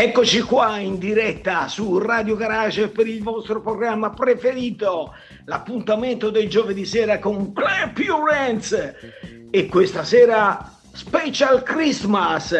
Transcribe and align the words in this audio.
Eccoci 0.00 0.42
qua 0.42 0.78
in 0.78 0.96
diretta 0.96 1.66
su 1.66 1.98
Radio 1.98 2.36
Garage 2.36 2.86
per 2.86 3.08
il 3.08 3.20
vostro 3.20 3.60
programma 3.60 4.10
preferito, 4.10 5.12
l'appuntamento 5.46 6.30
del 6.30 6.48
giovedì 6.48 6.84
sera 6.84 7.18
con 7.18 7.52
Clap 7.52 7.98
Your 7.98 8.30
Hands 8.32 8.94
e 9.50 9.66
questa 9.66 10.04
sera 10.04 10.72
Special 10.92 11.64
Christmas 11.64 12.56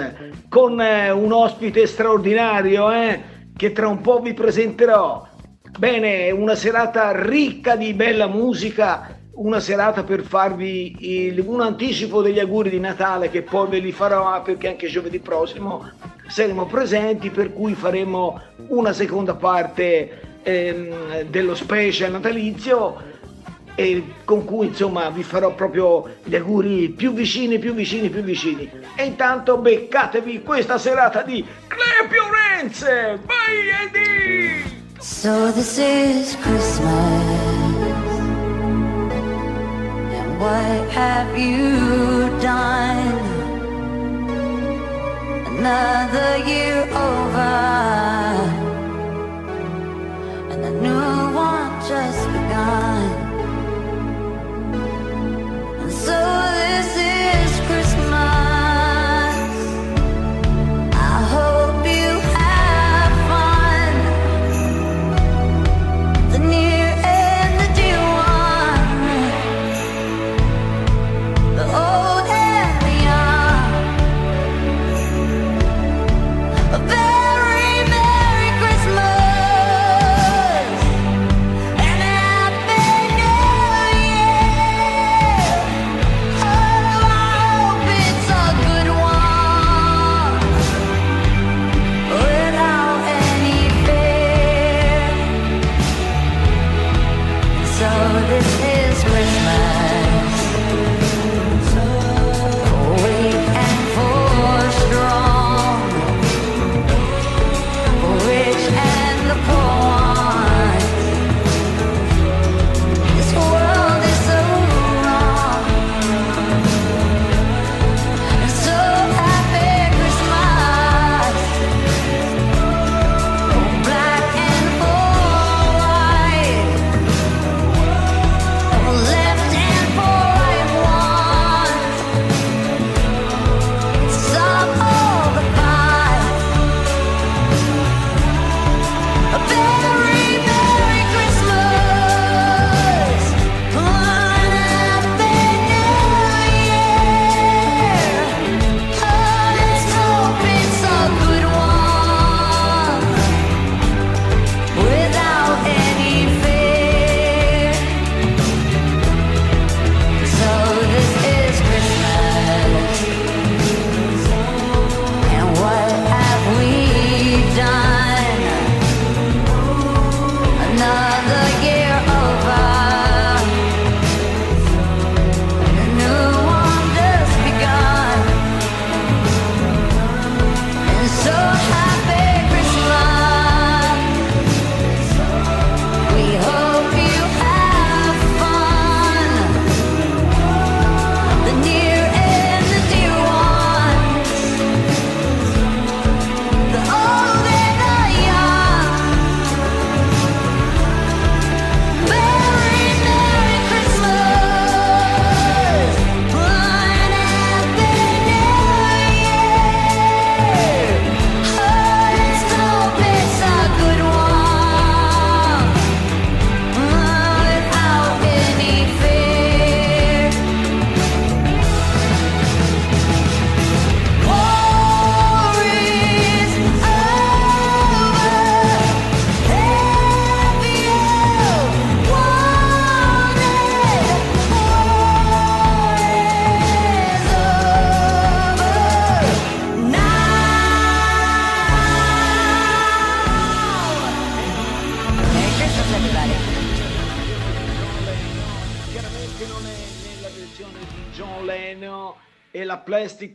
con 0.48 0.80
eh, 0.80 1.12
un 1.12 1.30
ospite 1.30 1.86
straordinario 1.86 2.90
eh, 2.90 3.22
che 3.56 3.70
tra 3.70 3.86
un 3.86 4.00
po' 4.00 4.18
vi 4.18 4.34
presenterò. 4.34 5.24
Bene, 5.78 6.32
una 6.32 6.56
serata 6.56 7.22
ricca 7.24 7.76
di 7.76 7.94
bella 7.94 8.26
musica, 8.26 9.17
una 9.38 9.60
serata 9.60 10.02
per 10.02 10.22
farvi 10.22 10.96
il, 10.98 11.42
un 11.46 11.60
anticipo 11.60 12.22
degli 12.22 12.38
auguri 12.38 12.70
di 12.70 12.80
Natale 12.80 13.30
che 13.30 13.42
poi 13.42 13.68
ve 13.68 13.78
li 13.78 13.92
farò 13.92 14.42
perché 14.42 14.68
anche 14.68 14.88
giovedì 14.88 15.20
prossimo 15.20 15.90
saremo 16.26 16.66
presenti, 16.66 17.30
per 17.30 17.52
cui 17.52 17.74
faremo 17.74 18.40
una 18.68 18.92
seconda 18.92 19.34
parte 19.34 20.38
ehm, 20.42 21.22
dello 21.22 21.54
special 21.54 22.12
natalizio 22.12 23.06
con 24.24 24.44
cui 24.44 24.66
insomma 24.66 25.08
vi 25.10 25.22
farò 25.22 25.54
proprio 25.54 26.16
gli 26.24 26.34
auguri 26.34 26.88
più 26.88 27.12
vicini, 27.12 27.60
più 27.60 27.74
vicini, 27.74 28.08
più 28.08 28.22
vicini. 28.22 28.68
E 28.96 29.04
intanto 29.04 29.56
beccatevi 29.58 30.42
questa 30.42 30.78
serata 30.78 31.22
di 31.22 31.46
Your 32.10 32.34
Hands! 32.58 32.80
Vai 33.24 33.68
Eddie! 33.86 34.76
So 34.98 35.52
this 35.52 35.78
is 35.78 36.36
Christmas 36.40 37.67
what 40.38 40.90
have 40.90 41.36
you 41.36 42.30
done? 42.40 43.28
another 45.58 46.36
year 46.46 46.82
over 46.94 47.54
and 50.52 50.64
a 50.64 50.70
new 50.80 51.34
one 51.34 51.70
just 51.88 52.26
begun 52.28 52.47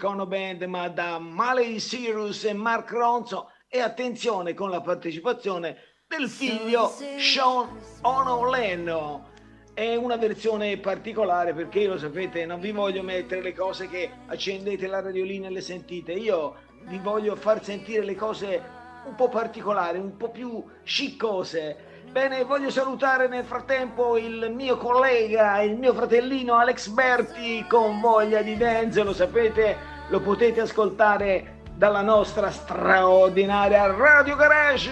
Plastic 0.04 0.10
Ono 0.10 0.26
Band, 0.26 0.64
ma 0.64 0.90
da 0.90 1.18
Miley 1.20 1.78
Cyrus 1.78 2.44
e 2.44 2.54
Mark 2.54 2.92
Ronson. 2.92 3.46
E 3.70 3.80
attenzione 3.80 4.54
con 4.54 4.70
la 4.70 4.82
partecipazione 4.82 5.78
del 6.06 6.28
figlio 6.30 6.94
Sean 7.18 7.70
Ono 8.02 8.50
Lennon. 8.50 9.32
È 9.74 9.96
una 9.96 10.18
versione 10.18 10.78
particolare 10.78 11.54
perché 11.54 11.88
lo 11.88 11.98
sapete, 11.98 12.46
non 12.46 12.60
vi 12.60 12.72
voglio 12.72 13.02
mettere 13.02 13.42
le 13.42 13.56
cose 13.56 13.88
che 13.88 14.12
accendete 14.28 14.86
la 14.86 15.02
radiolina 15.02 15.48
e 15.48 15.52
le 15.52 15.62
sentite. 15.62 16.12
Io 16.12 16.56
vi 16.84 17.00
voglio 17.00 17.36
far 17.36 17.64
sentire 17.64 18.04
le 18.04 18.16
cose 18.16 18.62
un 19.06 19.16
po' 19.16 19.30
particolari, 19.30 19.98
un 19.98 20.16
po' 20.18 20.30
più 20.30 20.64
sciccose. 20.84 21.92
Bene, 22.12 22.44
voglio 22.44 22.70
salutare 22.70 23.28
nel 23.28 23.44
frattempo 23.44 24.18
il 24.18 24.52
mio 24.54 24.78
collega, 24.78 25.64
il 25.64 25.76
mio 25.76 25.96
fratellino 25.96 26.56
Alex 26.56 26.90
Berti 26.90 27.66
con 27.68 28.00
voglia 28.00 28.44
di 28.44 28.56
dance, 28.56 29.02
lo 29.02 29.14
sapete, 29.14 29.93
lo 30.14 30.20
potete 30.20 30.62
ascoltare 30.62 31.62
dalla 31.74 32.04
nostra 32.04 32.52
straordinaria 32.52 33.92
Radio 33.96 34.36
Garage. 34.36 34.92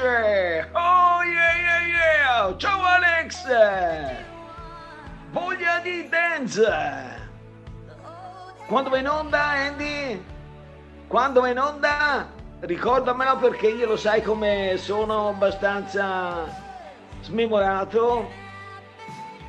Oh 0.72 1.22
yeah 1.22 1.56
yeah 1.58 1.86
yeah! 1.86 2.58
Ciao 2.58 2.82
Alex! 2.82 3.46
Voglia 5.30 5.78
di 5.84 6.10
dance! 6.10 6.66
Quando 8.66 8.90
va 8.90 8.98
in 8.98 9.08
onda 9.08 9.40
Andy? 9.40 10.26
Quando 11.06 11.42
va 11.42 11.50
in 11.50 11.60
onda? 11.60 12.28
Ricordamelo 12.62 13.38
perché 13.38 13.68
io 13.68 13.90
lo 13.90 13.98
sai 13.98 14.24
come 14.24 14.74
sono 14.78 15.28
abbastanza 15.28 16.46
smemorato. 17.22 18.28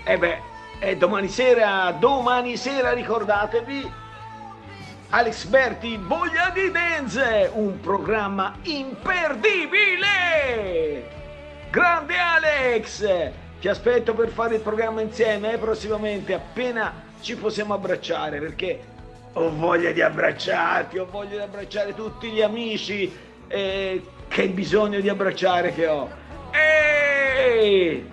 E 0.05 0.19
beh, 0.19 0.39
e 0.81 0.97
domani 0.99 1.29
sera, 1.29 1.91
domani 1.99 2.59
sera 2.59 2.93
ricordatevi, 2.93 4.01
Alex 5.15 5.45
Berti, 5.45 5.99
Voglia 5.99 6.49
di 6.55 6.71
Dance, 6.71 7.51
un 7.53 7.79
programma 7.81 8.57
imperdibile! 8.63 10.09
Grande 11.69 12.15
Alex! 12.17 13.31
Ti 13.61 13.69
aspetto 13.69 14.15
per 14.15 14.31
fare 14.31 14.55
il 14.55 14.63
programma 14.63 15.03
insieme 15.03 15.53
eh, 15.53 15.59
prossimamente, 15.59 16.33
appena 16.33 16.95
ci 17.21 17.37
possiamo 17.37 17.75
abbracciare, 17.75 18.39
perché 18.39 18.83
ho 19.35 19.55
voglia 19.55 19.91
di 19.91 20.01
abbracciarti, 20.01 20.97
ho 20.97 21.07
voglia 21.11 21.37
di 21.37 21.43
abbracciare 21.43 21.95
tutti 21.95 22.31
gli 22.31 22.41
amici, 22.41 23.15
eh, 23.49 24.03
che 24.29 24.49
bisogno 24.49 24.99
di 25.01 25.11
abbracciare 25.11 25.75
che 25.75 25.89
ho. 25.89 26.09
Ehi! 26.53 28.11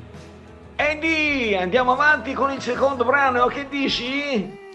Andy, 0.76 1.56
andiamo 1.56 1.94
avanti 1.94 2.34
con 2.34 2.52
il 2.52 2.62
secondo 2.62 3.06
brano, 3.06 3.46
che 3.48 3.70
dici? 3.70 4.68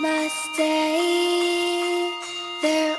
Christmas 0.00 0.56
Day, 0.56 2.10
their 2.62 2.96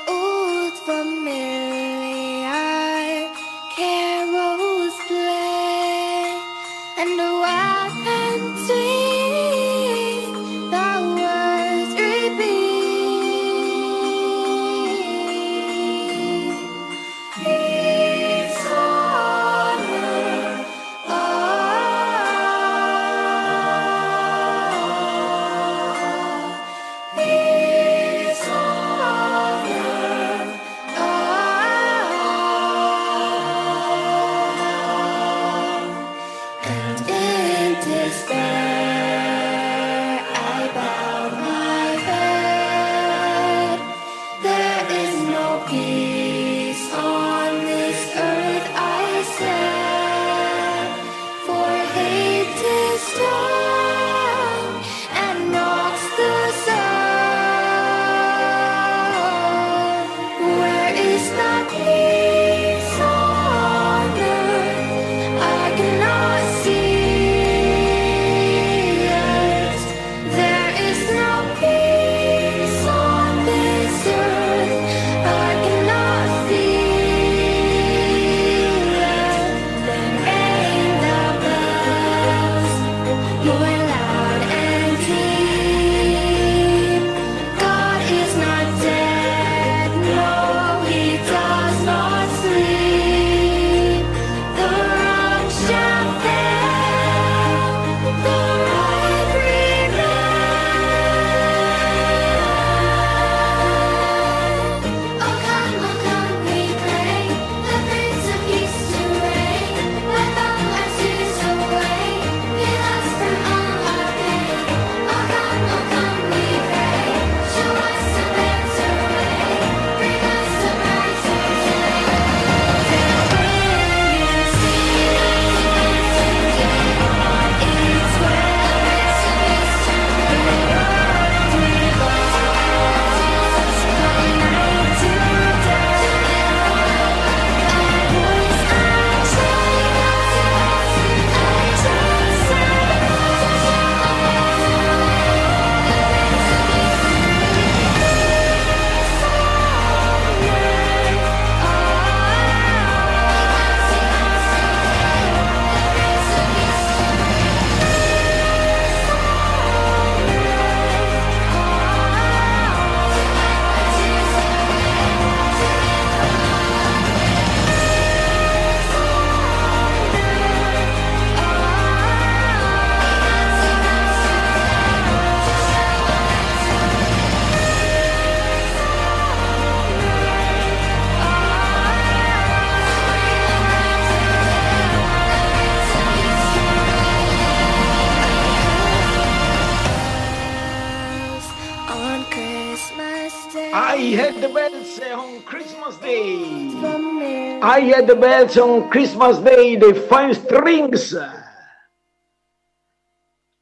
I 197.64 197.78
had 197.94 198.08
the 198.08 198.16
bells 198.16 198.58
on 198.58 198.90
Christmas 198.90 199.38
Day, 199.38 199.76
the 199.76 199.94
Five 199.94 200.34
Strings. 200.34 201.14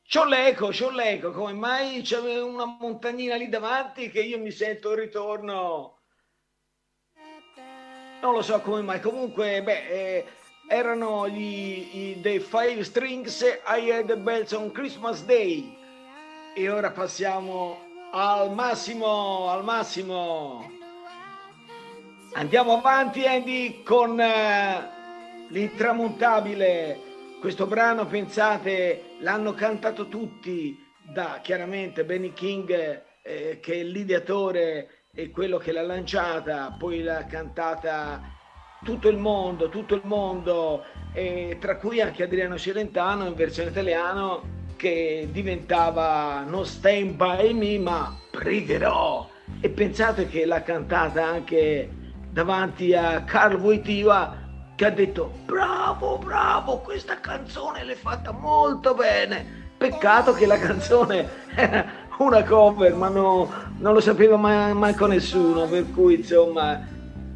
C'ho 0.09 0.25
l'eco, 0.25 0.71
c'ho 0.71 0.91
l'eco, 0.91 1.33
come 1.33 1.53
mai 1.53 2.01
c'è 2.01 2.19
una 2.41 2.65
montagnina 2.81 3.37
lì 3.37 3.51
davanti 3.51 4.09
che 4.09 4.21
io 4.21 4.39
mi 4.39 4.51
sento 4.53 4.93
il 4.93 5.01
ritorno? 5.01 5.99
Non 8.23 8.33
lo 8.33 8.41
so 8.41 8.59
come 8.63 8.81
mai, 8.81 9.01
comunque, 9.01 9.63
beh, 9.63 9.89
eh, 9.89 10.27
erano 10.67 11.29
gli, 11.29 11.91
i, 11.93 12.21
dei 12.23 12.41
Five 12.41 12.83
Strings 12.85 13.43
I 13.43 13.91
Had 13.91 14.07
the 14.07 14.17
Bells 14.17 14.53
on 14.53 14.73
Christmas 14.73 15.23
Day. 15.25 15.77
E 16.55 16.71
ora 16.71 16.91
passiamo 16.91 17.79
al 18.13 18.51
massimo, 18.51 19.51
al 19.51 19.63
massimo. 19.63 20.80
Andiamo 22.33 22.77
avanti 22.77 23.27
Andy 23.27 23.83
con 23.83 24.21
eh, 24.21 24.89
l'intramontabile. 25.49 26.99
Questo 27.41 27.67
brano, 27.67 28.07
pensate, 28.07 29.17
l'hanno 29.19 29.53
cantato 29.53 30.07
tutti, 30.07 30.79
da 31.13 31.41
chiaramente 31.43 32.05
Benny 32.05 32.33
King 32.33 33.03
eh, 33.23 33.59
che 33.61 33.81
è 33.81 33.83
l'ideatore 33.83 35.07
e 35.13 35.31
quello 35.31 35.59
che 35.59 35.73
l'ha 35.73 35.83
lanciata, 35.83 36.77
poi 36.79 37.03
l'ha 37.03 37.27
cantata 37.27 38.23
tutto 38.85 39.09
il 39.09 39.19
mondo, 39.19 39.69
tutto 39.69 39.97
il 39.97 40.03
mondo, 40.05 40.85
e 41.13 41.57
tra 41.61 41.79
cui 41.79 42.01
anche 42.01 42.23
Adriano 42.23 42.57
Celentano 42.57 43.27
in 43.27 43.35
versione 43.35 43.71
italiano 43.71 44.59
che 44.77 45.29
diventava 45.33 46.45
non 46.47 46.65
stand 46.65 47.17
by 47.17 47.53
me 47.53 47.79
ma 47.79 48.17
pregherò 48.31 49.29
e 49.61 49.69
pensate 49.69 50.27
che 50.29 50.47
l'ha 50.47 50.63
cantata 50.63 51.27
anche 51.27 51.99
davanti 52.31 52.95
a 52.95 53.23
Carl 53.25 53.57
Wojtyła 53.57 54.37
che 54.77 54.87
ha 54.87 54.91
detto 54.91 55.33
bravo 55.45 56.17
bravo 56.17 56.79
questa 56.79 57.21
canzone 57.21 57.85
l'hai 57.85 57.97
fatta 57.97 58.33
molto 58.33 58.95
bene. 58.95 59.59
Peccato 59.77 60.33
che 60.33 60.47
la 60.47 60.59
canzone 60.59 61.29
era 61.55 61.85
una 62.19 62.43
cover 62.45 62.95
ma 62.95 63.09
no- 63.09 63.51
non 63.79 63.95
lo 63.95 64.01
sapeva 64.01 64.37
mai, 64.37 64.73
manco 64.75 65.07
nessuno 65.07 65.67
per 65.67 65.91
cui 65.91 66.17
insomma 66.17 66.87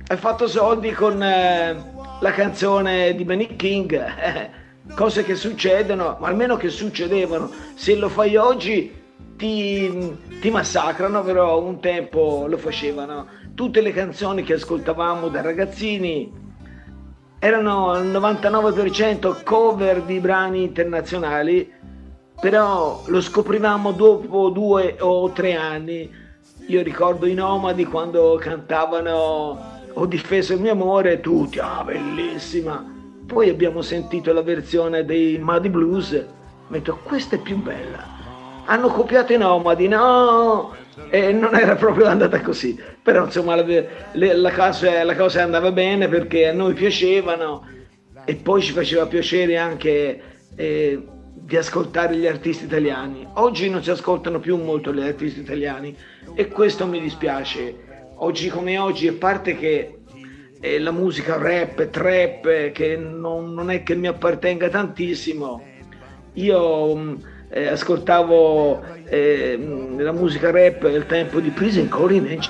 hai 0.06 0.16
fatto 0.16 0.46
soldi 0.46 0.92
con 0.92 1.22
eh, 1.22 1.92
la 2.20 2.30
canzone 2.32 3.14
di 3.14 3.24
Benny 3.24 3.56
King 3.56 3.92
eh, 3.92 4.50
cose 4.94 5.24
che 5.24 5.34
succedono 5.34 6.16
ma 6.20 6.28
almeno 6.28 6.56
che 6.56 6.68
succedevano. 6.68 7.50
Se 7.74 7.96
lo 7.96 8.08
fai 8.08 8.36
oggi 8.36 9.02
ti, 9.36 10.16
ti 10.40 10.50
massacrano 10.50 11.22
però 11.22 11.60
un 11.60 11.80
tempo 11.80 12.46
lo 12.46 12.56
facevano 12.56 13.26
tutte 13.54 13.80
le 13.80 13.92
canzoni 13.92 14.42
che 14.42 14.54
ascoltavamo 14.54 15.28
da 15.28 15.40
ragazzini 15.40 16.32
erano 17.38 17.90
al 17.90 18.06
99% 18.06 19.42
cover 19.44 20.02
di 20.02 20.18
brani 20.18 20.62
internazionali, 20.62 21.70
però 22.40 23.02
lo 23.06 23.20
scoprivamo 23.20 23.92
dopo 23.92 24.48
due 24.48 24.96
o 24.98 25.30
tre 25.30 25.54
anni. 25.54 26.10
Io 26.68 26.82
ricordo 26.82 27.26
i 27.26 27.34
Nomadi 27.34 27.84
quando 27.84 28.38
cantavano 28.40 29.72
Ho 29.96 30.06
difeso 30.06 30.54
il 30.54 30.60
mio 30.60 30.72
amore, 30.72 31.20
tutti, 31.20 31.60
ah 31.60 31.84
bellissima. 31.84 32.84
Poi 33.26 33.48
abbiamo 33.48 33.80
sentito 33.80 34.32
la 34.32 34.42
versione 34.42 35.04
dei 35.04 35.38
Muddy 35.38 35.68
Blues, 35.68 36.12
ho 36.12 36.72
detto 36.72 36.98
questa 37.04 37.36
è 37.36 37.38
più 37.38 37.62
bella. 37.62 38.02
Hanno 38.64 38.88
copiato 38.88 39.32
i 39.32 39.36
Nomadi, 39.36 39.86
no! 39.86 40.74
E 41.10 41.32
non 41.32 41.56
era 41.56 41.74
proprio 41.74 42.06
andata 42.06 42.40
così, 42.40 42.78
però 43.02 43.24
insomma 43.24 43.56
la, 43.56 43.64
le- 43.64 44.34
la 44.34 44.52
cosa, 44.52 45.02
la 45.02 45.16
cosa 45.16 45.42
andava 45.42 45.72
bene 45.72 46.08
perché 46.08 46.48
a 46.48 46.52
noi 46.52 46.74
piacevano 46.74 47.66
e 48.24 48.36
poi 48.36 48.62
ci 48.62 48.72
faceva 48.72 49.06
piacere 49.06 49.56
anche 49.56 50.22
eh, 50.54 51.02
di 51.34 51.56
ascoltare 51.56 52.16
gli 52.16 52.26
artisti 52.26 52.64
italiani. 52.64 53.26
Oggi 53.34 53.68
non 53.68 53.82
si 53.82 53.90
ascoltano 53.90 54.38
più 54.38 54.56
molto 54.56 54.94
gli 54.94 55.00
artisti 55.00 55.40
italiani 55.40 55.96
e 56.34 56.48
questo 56.48 56.86
mi 56.86 57.00
dispiace. 57.00 57.74
Oggi 58.16 58.48
come 58.48 58.78
oggi, 58.78 59.08
a 59.08 59.14
parte 59.14 59.56
che 59.56 59.98
eh, 60.60 60.78
la 60.78 60.92
musica 60.92 61.36
rap, 61.36 61.90
trap, 61.90 62.46
eh, 62.46 62.70
che 62.72 62.96
non, 62.96 63.52
non 63.52 63.70
è 63.70 63.82
che 63.82 63.96
mi 63.96 64.06
appartenga 64.06 64.68
tantissimo, 64.68 65.62
io 66.34 66.94
mh, 66.94 67.18
eh, 67.54 67.68
ascoltavo 67.68 68.82
eh, 69.04 69.56
mh, 69.56 70.02
la 70.02 70.10
musica 70.10 70.50
rap 70.50 70.82
al 70.82 71.06
tempo 71.06 71.38
di 71.38 71.50
Prison 71.50 71.88
Calling 71.88 72.40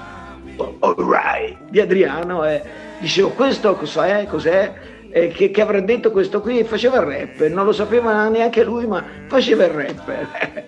Alright 0.79 1.59
di 1.69 1.79
Adriano 1.81 2.43
e 2.47 2.63
dicevo 3.01 3.29
questo 3.31 3.75
cos'è, 3.75 4.27
cos'è, 4.27 4.73
Eh, 5.11 5.29
che, 5.29 5.53
che 5.53 5.61
avrà 5.61 5.79
detto 5.79 6.11
questo 6.11 6.41
qui, 6.41 6.65
faceva 6.65 6.97
il 6.97 7.03
rap, 7.03 7.47
non 7.47 7.65
lo 7.67 7.73
sapeva 7.73 8.29
neanche 8.29 8.65
lui 8.65 8.87
ma 8.87 9.05
faceva 9.29 9.65
il 9.65 9.71
rap. 9.71 10.11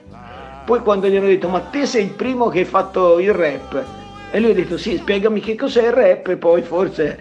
Poi 0.67 0.81
quando 0.81 1.09
gli 1.09 1.17
hanno 1.17 1.27
detto 1.27 1.49
ma 1.49 1.61
te 1.61 1.87
sei 1.87 2.05
il 2.05 2.11
primo 2.11 2.49
che 2.49 2.61
hai 2.61 2.65
fatto 2.65 3.19
il 3.19 3.33
rap? 3.33 3.85
E 4.31 4.39
lui 4.39 4.51
ha 4.51 4.55
detto 4.55 4.77
sì 4.77 4.99
spiegami 4.99 5.41
che 5.41 5.57
cos'è 5.57 5.87
il 5.87 5.93
rap 5.93 6.29
e 6.29 6.37
poi 6.37 6.63
forse 6.63 7.19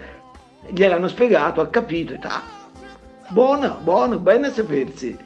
gliel'hanno 0.68 1.08
spiegato, 1.08 1.60
ha 1.60 1.68
capito 1.68 2.12
e 2.12 2.18
ah, 2.22 2.42
buono, 3.28 3.78
buono, 3.82 4.18
bene 4.18 4.50
sapersi. 4.50 5.16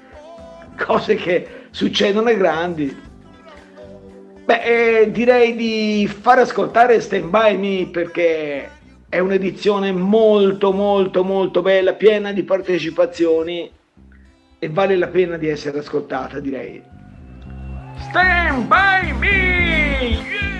Cose 0.76 1.16
che 1.16 1.59
succedono 1.70 2.28
ai 2.28 2.36
grandi. 2.36 3.08
Beh, 4.44 4.62
eh, 5.02 5.10
direi 5.10 5.54
di 5.54 6.08
far 6.08 6.38
ascoltare 6.38 7.00
Stand 7.00 7.30
By 7.30 7.56
Me 7.56 7.88
perché 7.90 8.70
è 9.08 9.18
un'edizione 9.18 9.92
molto 9.92 10.72
molto 10.72 11.22
molto 11.24 11.62
bella, 11.62 11.94
piena 11.94 12.32
di 12.32 12.42
partecipazioni 12.42 13.70
e 14.58 14.68
vale 14.68 14.96
la 14.96 15.08
pena 15.08 15.36
di 15.36 15.48
essere 15.48 15.78
ascoltata, 15.78 16.40
direi. 16.40 16.82
Stand 18.08 18.66
By 18.66 19.12
Me! 19.18 20.08
Yeah! 20.08 20.50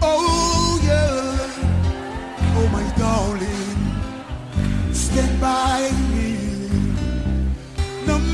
Oh 0.00 0.78
yeah, 0.82 1.48
oh 2.56 2.68
my 2.68 2.84
darling, 2.96 4.92
stand 4.92 5.40
by 5.40 5.90
me. 6.10 6.33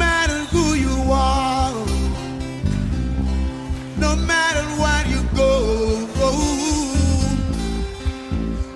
No 0.01 0.07
matter 0.07 0.45
who 0.45 0.75
you 0.77 1.13
are, 1.13 1.73
no 3.99 4.17
matter 4.17 4.65
where 4.81 5.07
you 5.13 5.23
go, 5.37 5.53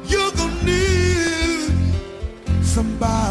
you're 0.04 0.33
gonna 0.33 0.64
need 0.64 1.73
somebody 2.62 3.24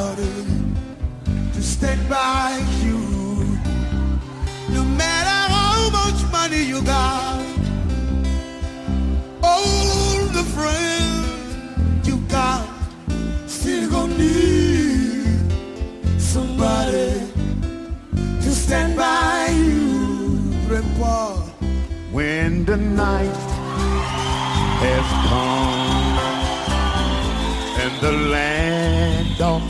when 22.65 22.79
the 22.79 22.85
night 22.95 23.35
has 24.83 25.07
come 25.29 26.17
and 27.81 28.01
the 28.01 28.11
land 28.29 29.41
of 29.41 29.61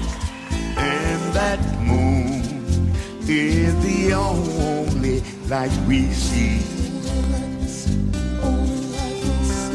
and 0.78 1.34
that 1.34 1.60
moon 1.82 2.94
is 3.28 3.74
the 3.84 4.14
only 4.14 5.22
light 5.48 5.72
we 5.88 6.12
see. 6.12 6.60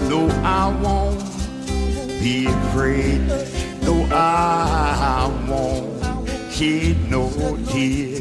Though 0.09 0.31
I 0.45 0.69
won't 0.83 1.25
be 2.21 2.47
afraid, 2.47 3.21
though 3.81 4.07
I 4.13 5.31
won't 5.49 6.53
shed 6.53 7.11
no 7.11 7.31
tears, 7.67 8.21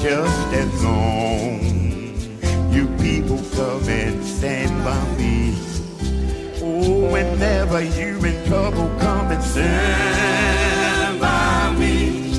just 0.00 0.54
as 0.54 0.84
long 0.84 1.81
people 3.12 3.42
come 3.54 3.86
and 3.88 4.24
stand 4.24 4.84
by 4.84 5.04
me. 5.18 5.54
Oh, 6.62 7.12
whenever 7.12 7.82
you're 7.82 8.26
in 8.26 8.46
trouble, 8.46 8.88
come 9.00 9.30
and 9.30 9.44
stand 9.44 11.20
by 11.20 11.74
me. 11.78 12.32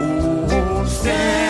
Oh, 0.00 0.84
stand 0.88 1.47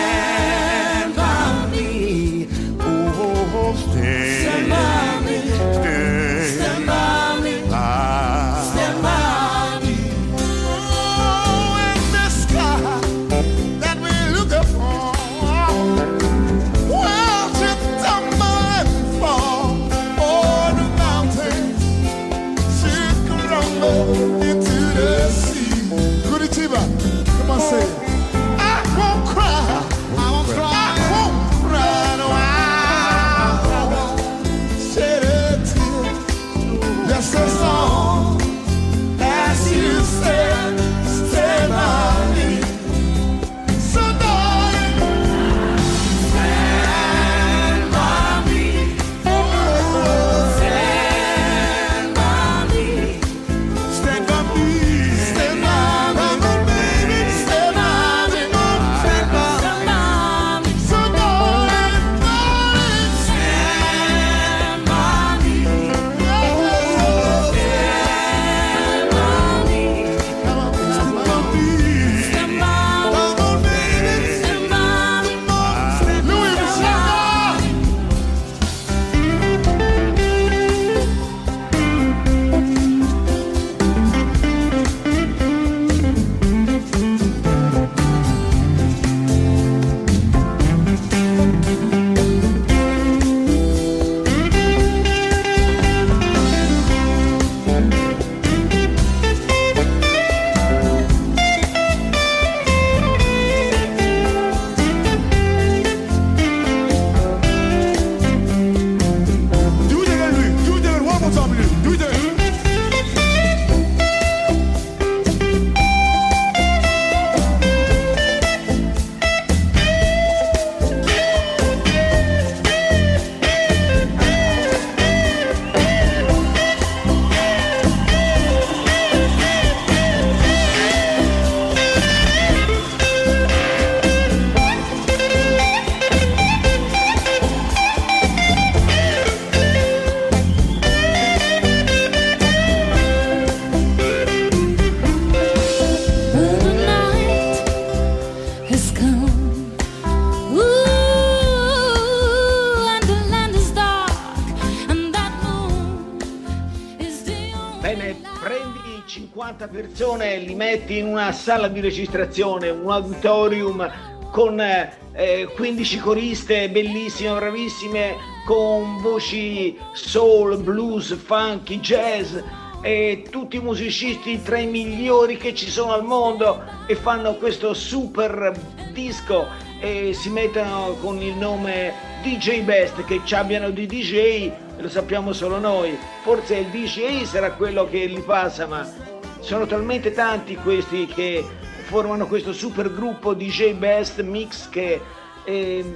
sala 161.49 161.67
di 161.67 161.79
registrazione, 161.79 162.69
un 162.69 162.91
auditorium 162.91 163.91
con 164.29 164.59
eh, 164.59 165.47
15 165.55 165.97
coriste 165.97 166.69
bellissime, 166.69 167.33
bravissime, 167.39 168.15
con 168.45 169.01
voci 169.01 169.75
soul, 169.93 170.59
blues, 170.59 171.15
funky, 171.15 171.79
jazz 171.79 172.35
e 172.83 173.23
tutti 173.31 173.55
i 173.55 173.61
musicisti 173.61 174.39
tra 174.43 174.59
i 174.59 174.67
migliori 174.67 175.37
che 175.37 175.55
ci 175.55 175.71
sono 175.71 175.93
al 175.93 176.03
mondo 176.03 176.61
e 176.85 176.93
fanno 176.93 177.33
questo 177.33 177.73
super 177.73 178.51
disco 178.93 179.47
e 179.79 180.13
si 180.13 180.29
mettono 180.29 180.97
con 181.01 181.19
il 181.19 181.33
nome 181.33 181.93
DJ 182.21 182.61
Best 182.61 183.03
che 183.05 183.21
ci 183.23 183.33
abbiano 183.33 183.71
di 183.71 183.87
DJ 183.87 184.51
lo 184.77 184.87
sappiamo 184.87 185.33
solo 185.33 185.57
noi. 185.57 185.97
Forse 186.21 186.57
il 186.57 186.67
DJ 186.67 187.23
sarà 187.23 187.53
quello 187.53 187.89
che 187.89 188.05
li 188.05 188.21
passa 188.21 188.67
ma 188.67 189.17
sono 189.49 189.65
talmente 189.65 190.11
tanti 190.11 190.55
questi 190.57 191.07
che 191.07 191.43
formano 191.85 192.27
questo 192.27 192.53
super 192.53 192.93
gruppo 192.93 193.33
DJ 193.33 193.73
Best 193.73 194.21
Mix 194.21 194.69
che 194.69 195.01
eh, 195.43 195.95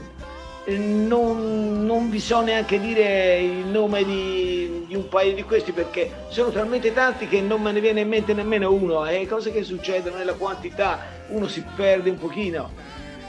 non, 0.65 1.85
non 1.85 2.09
vi 2.09 2.19
so 2.19 2.41
neanche 2.41 2.79
dire 2.79 3.41
il 3.41 3.67
nome 3.67 4.03
di, 4.05 4.85
di 4.87 4.95
un 4.95 5.07
paio 5.07 5.35
di 5.35 5.43
questi 5.43 5.71
perché 5.71 6.25
sono 6.29 6.49
talmente 6.49 6.91
tanti 6.93 7.27
che 7.27 7.41
non 7.41 7.61
me 7.61 7.71
ne 7.71 7.79
viene 7.79 8.01
in 8.01 8.07
mente 8.07 8.33
nemmeno 8.33 8.73
uno 8.73 9.05
e 9.05 9.27
cose 9.27 9.51
che 9.51 9.61
succedono 9.61 10.17
nella 10.17 10.33
quantità 10.33 11.01
uno 11.27 11.47
si 11.47 11.63
perde 11.75 12.09
un 12.09 12.17
pochino. 12.17 12.71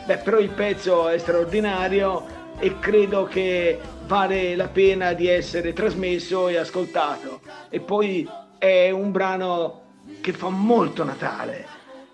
Beh 0.07 0.17
però 0.17 0.39
il 0.39 0.49
pezzo 0.49 1.07
è 1.07 1.19
straordinario 1.19 2.25
e 2.59 2.79
credo 2.79 3.25
che 3.25 3.79
vale 4.07 4.57
la 4.57 4.69
pena 4.69 5.13
di 5.13 5.29
essere 5.29 5.75
trasmesso 5.75 6.49
e 6.49 6.57
ascoltato. 6.57 7.41
E 7.69 7.81
poi 7.81 8.27
è 8.57 8.89
un 8.89 9.13
brano 9.13 9.83
che 10.25 10.33
fa 10.33 10.49
molto 10.49 11.05
Natale. 11.05 11.67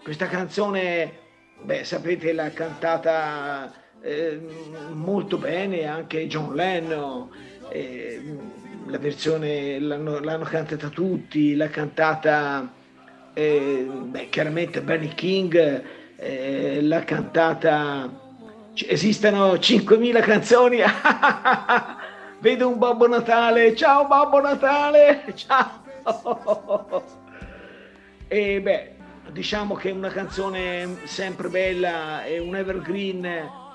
Questa 0.02 0.26
canzone 0.26 1.12
beh 1.62 1.84
sapete 1.84 2.32
l'ha 2.32 2.50
cantata 2.50 3.72
eh, 4.02 4.40
molto 4.90 5.38
bene 5.38 5.84
anche 5.86 6.26
John 6.26 6.52
Lennon, 6.52 7.28
eh, 7.68 8.20
la 8.86 8.98
versione 8.98 9.78
l'hanno, 9.78 10.18
l'hanno 10.18 10.42
cantata 10.42 10.88
tutti, 10.88 11.54
l'ha 11.54 11.68
cantata 11.68 12.68
eh, 13.32 13.88
beh, 13.88 14.28
chiaramente 14.28 14.82
Benny 14.82 15.14
King, 15.14 15.84
eh, 16.16 16.82
l'ha 16.82 17.04
cantata, 17.04 18.10
esistono 18.88 19.52
5.000 19.52 20.20
canzoni, 20.20 20.78
vedo 22.40 22.68
un 22.68 22.76
Babbo 22.76 23.06
Natale, 23.06 23.76
ciao 23.76 24.08
Babbo 24.08 24.40
Natale, 24.40 25.26
ciao! 25.36 27.18
E 28.32 28.60
beh, 28.60 28.92
diciamo 29.32 29.74
che 29.74 29.88
è 29.88 29.92
una 29.92 30.08
canzone 30.08 30.98
sempre 31.02 31.48
bella, 31.48 32.22
è 32.22 32.38
un 32.38 32.54
evergreen 32.54 33.24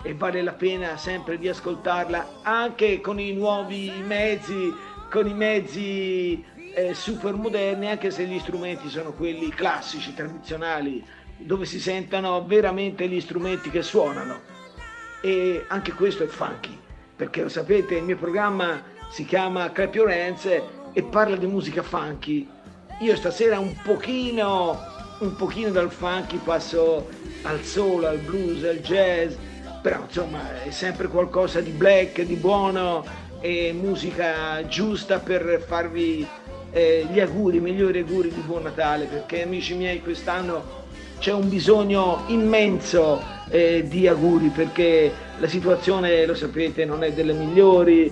e 0.01 0.13
vale 0.13 0.41
la 0.41 0.53
pena 0.53 0.95
sempre 0.95 1.37
di 1.37 1.49
ascoltarla 1.49 2.39
anche 2.41 3.01
con 3.01 3.19
i 3.19 3.33
nuovi 3.33 3.91
mezzi, 4.05 4.73
con 5.11 5.27
i 5.27 5.33
mezzi 5.33 6.41
eh, 6.73 6.93
super 6.93 7.33
moderni, 7.33 7.89
anche 7.89 8.11
se 8.11 8.23
gli 8.23 8.39
strumenti 8.39 8.87
sono 8.87 9.11
quelli 9.11 9.49
classici, 9.49 10.13
tradizionali, 10.13 11.03
dove 11.35 11.65
si 11.65 11.81
sentono 11.81 12.45
veramente 12.45 13.09
gli 13.09 13.19
strumenti 13.19 13.69
che 13.69 13.81
suonano. 13.81 14.39
E 15.19 15.65
anche 15.67 15.91
questo 15.91 16.23
è 16.23 16.27
funky, 16.27 16.79
perché 17.13 17.41
lo 17.41 17.49
sapete, 17.49 17.97
il 17.97 18.03
mio 18.03 18.15
programma 18.15 18.81
si 19.09 19.25
chiama 19.25 19.69
Clap 19.73 19.95
Your 19.95 20.09
Hands 20.09 20.45
e 20.93 21.03
parla 21.03 21.35
di 21.35 21.45
musica 21.45 21.83
funky. 21.83 22.54
Io 22.99 23.13
stasera 23.17 23.59
un 23.59 23.75
pochino, 23.83 24.79
un 25.19 25.35
pochino 25.35 25.69
dal 25.69 25.91
funky 25.91 26.37
passo 26.37 27.09
al 27.41 27.61
soul, 27.61 28.05
al 28.05 28.19
blues, 28.19 28.63
al 28.63 28.79
jazz, 28.79 29.33
però 29.81 30.03
insomma 30.07 30.63
è 30.63 30.71
sempre 30.71 31.09
qualcosa 31.09 31.59
di 31.59 31.71
black, 31.71 32.21
di 32.21 32.35
buono 32.35 33.03
e 33.41 33.73
musica 33.73 34.65
giusta 34.67 35.19
per 35.19 35.61
farvi 35.67 36.25
eh, 36.71 37.05
gli 37.11 37.19
auguri, 37.19 37.57
i 37.57 37.59
migliori 37.59 37.99
auguri 37.99 38.33
di 38.33 38.39
buon 38.39 38.63
Natale, 38.63 39.05
perché 39.05 39.43
amici 39.43 39.73
miei 39.73 40.01
quest'anno 40.01 40.83
c'è 41.19 41.33
un 41.33 41.49
bisogno 41.49 42.23
immenso 42.27 43.21
eh, 43.49 43.83
di 43.85 44.07
auguri, 44.07 44.47
perché 44.47 45.11
la 45.37 45.47
situazione, 45.47 46.25
lo 46.25 46.33
sapete, 46.33 46.85
non 46.85 47.03
è 47.03 47.11
delle 47.11 47.33
migliori, 47.33 48.11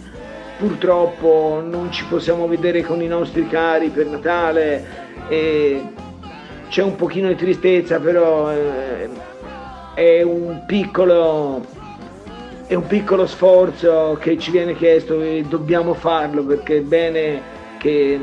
purtroppo 0.64 1.62
non 1.66 1.92
ci 1.92 2.06
possiamo 2.06 2.48
vedere 2.48 2.84
con 2.84 3.02
i 3.02 3.08
nostri 3.08 3.48
cari 3.48 3.90
per 3.90 4.06
Natale, 4.06 4.86
e 5.28 5.82
c'è 6.70 6.82
un 6.82 6.96
pochino 6.96 7.28
di 7.28 7.36
tristezza, 7.36 8.00
però... 8.00 8.50
eh, 8.52 9.32
è 9.94 10.24
un 10.24 10.64
piccolo 10.66 11.64
è 12.66 12.74
un 12.74 12.88
piccolo 12.88 13.28
sforzo 13.28 14.18
che 14.20 14.40
ci 14.40 14.50
viene 14.50 14.76
chiesto 14.76 15.22
e 15.22 15.46
dobbiamo 15.48 15.94
farlo 15.94 16.44
perché 16.44 16.78
è 16.78 16.82
bene 16.82 17.42
che 17.78 18.20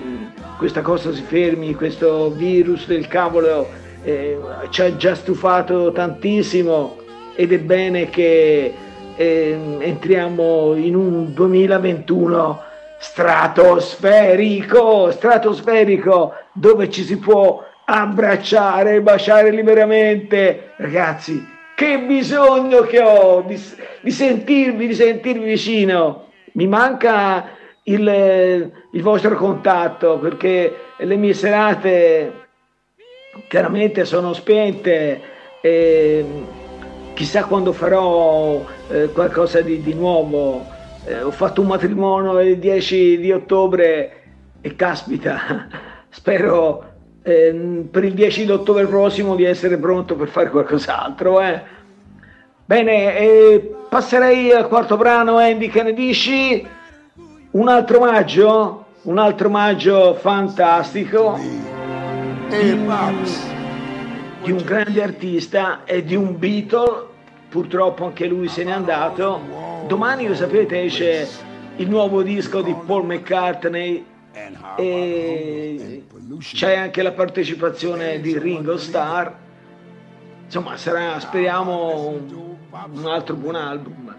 questa 0.59 0.81
cosa 0.81 1.13
si 1.13 1.23
fermi, 1.23 1.75
questo 1.75 2.31
virus 2.31 2.87
del 2.87 3.07
cavolo 3.07 3.69
eh, 4.03 4.37
ci 4.71 4.83
ha 4.83 4.97
già 4.97 5.15
stufato 5.15 5.93
tantissimo 5.93 6.97
ed 7.37 7.53
è 7.53 7.59
bene 7.59 8.11
che 8.11 8.75
eh, 9.21 9.77
entriamo 9.81 10.75
in 10.77 10.97
un 10.97 11.35
2021 11.35 12.63
stratosferico, 12.99 15.11
stratosferico 15.11 16.33
dove 16.55 16.89
ci 16.89 17.03
si 17.03 17.19
può 17.19 17.63
abbracciare 17.85 19.03
baciare 19.03 19.51
liberamente. 19.51 20.73
Ragazzi, 20.77 21.47
che 21.75 21.99
bisogno 21.99 22.81
che 22.81 23.03
ho 23.03 23.45
di, 23.47 23.63
di 24.01 24.11
sentirvi, 24.11 24.87
di 24.87 24.95
sentirvi 24.95 25.45
vicino. 25.45 26.29
Mi 26.53 26.67
manca 26.67 27.47
il, 27.83 28.73
il 28.91 29.03
vostro 29.03 29.37
contatto 29.37 30.19
perché 30.19 30.77
le 30.97 31.17
mie 31.17 31.35
serate 31.35 32.33
chiaramente 33.49 34.07
sono 34.07 34.33
spente 34.33 35.21
e 35.61 36.25
chissà 37.21 37.45
quando 37.45 37.75
farò 37.75 38.65
eh, 38.89 39.11
qualcosa 39.13 39.61
di, 39.61 39.83
di 39.83 39.93
nuovo. 39.93 40.65
Eh, 41.05 41.21
ho 41.21 41.31
fatto 41.31 41.61
un 41.61 41.67
matrimonio 41.67 42.41
il 42.41 42.59
10 42.59 43.19
di 43.19 43.31
ottobre 43.31 44.23
e 44.63 44.75
caspita, 44.75 45.67
spero 46.09 46.83
eh, 47.23 47.85
per 47.91 48.05
il 48.05 48.15
10 48.15 48.47
di 48.47 48.51
ottobre 48.51 48.87
prossimo 48.87 49.37
di 49.37 49.45
essere 49.45 49.77
pronto 49.77 50.17
per 50.17 50.29
fare 50.29 50.49
qualcos'altro. 50.49 51.43
Eh. 51.43 51.63
Bene, 52.65 53.69
passerei 53.91 54.53
al 54.53 54.67
quarto 54.67 54.97
brano, 54.97 55.37
Andy, 55.37 55.69
che 55.69 55.83
ne 55.83 55.93
dici? 55.93 56.67
Un 57.51 57.69
altro 57.69 57.99
omaggio? 57.99 58.87
Un 59.03 59.19
altro 59.19 59.49
omaggio 59.49 60.15
fantastico 60.15 61.39
Hey, 62.49 62.79
di 64.43 64.53
un 64.53 64.63
grande 64.65 65.03
artista 65.03 65.85
e 65.85 66.03
di 66.03 66.17
un 66.17 66.39
Beatle, 66.39 67.10
purtroppo 67.51 68.07
anche 68.07 68.27
lui 68.27 68.49
se 68.49 68.65
n'è 68.65 68.71
andato. 68.71 69.85
Domani, 69.87 70.27
lo 70.27 70.35
sapete, 70.35 70.83
esce 70.83 71.29
il 71.77 71.89
nuovo 71.89 72.23
disco 72.23 72.63
di 72.63 72.75
Paul 72.87 73.05
McCartney 73.05 74.05
e 74.77 76.05
c'è 76.39 76.77
anche 76.77 77.03
la 77.03 77.13
partecipazione 77.13 78.21
di 78.21 78.39
Ringo 78.39 78.79
Starr. 78.79 79.33
Insomma, 80.45 80.77
sarà, 80.77 81.19
speriamo, 81.19 82.09
un, 82.09 83.07
altro 83.07 83.35
buon 83.35 83.57
album. 83.57 84.15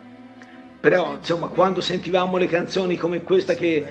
Però, 0.79 1.13
insomma, 1.13 1.47
quando 1.47 1.79
sentivamo 1.79 2.37
le 2.37 2.47
canzoni 2.47 2.97
come 2.97 3.21
questa 3.21 3.53
che 3.53 3.85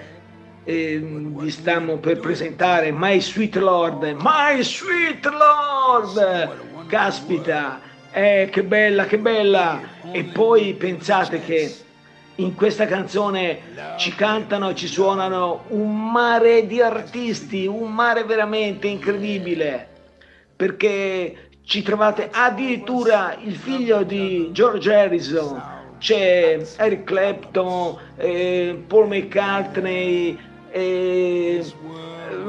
eh, 0.64 0.98
vi 0.98 1.50
stiamo 1.50 1.96
per 1.96 2.18
presentare, 2.18 2.92
My 2.92 3.20
Sweet 3.20 3.56
Lord, 3.56 4.16
My 4.20 4.62
Sweet 4.62 5.24
Lord, 5.26 6.86
caspita, 6.88 7.80
eh, 8.12 8.48
che 8.50 8.62
bella, 8.62 9.06
che 9.06 9.18
bella. 9.18 9.80
E 10.12 10.24
poi 10.24 10.74
pensate 10.74 11.40
che 11.40 11.74
in 12.36 12.54
questa 12.54 12.86
canzone 12.86 13.60
ci 13.96 14.14
cantano, 14.14 14.74
ci 14.74 14.86
suonano 14.86 15.64
un 15.68 16.10
mare 16.10 16.66
di 16.66 16.80
artisti, 16.80 17.66
un 17.66 17.92
mare 17.92 18.24
veramente 18.24 18.86
incredibile, 18.86 19.88
perché 20.56 21.50
ci 21.64 21.82
trovate 21.82 22.28
addirittura 22.32 23.36
il 23.42 23.54
figlio 23.54 24.02
di 24.02 24.48
George 24.52 24.92
Harrison, 24.92 25.78
c'è 25.98 26.58
Eric 26.78 27.04
Clapton, 27.04 27.96
eh, 28.16 28.82
Paul 28.86 29.08
McCartney, 29.08 30.38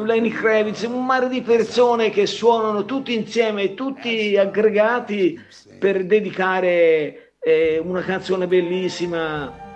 Lenny 0.05 0.29
Kravitz, 0.29 0.83
un 0.83 1.05
mare 1.05 1.27
di 1.27 1.41
persone 1.41 2.09
che 2.09 2.25
suonano 2.25 2.85
tutti 2.85 3.15
insieme, 3.15 3.73
tutti 3.73 4.37
aggregati 4.37 5.39
per 5.79 6.05
dedicare 6.05 7.33
eh, 7.39 7.81
una 7.83 8.01
canzone 8.01 8.47
bellissima. 8.47 9.69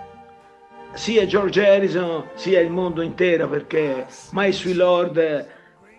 Sia 0.94 1.26
George 1.26 1.68
Harrison 1.68 2.30
sia 2.36 2.62
il 2.62 2.70
mondo 2.70 3.02
intero 3.02 3.50
perché 3.50 4.06
My 4.32 4.52
Sweet 4.52 4.78
Lord 4.78 5.48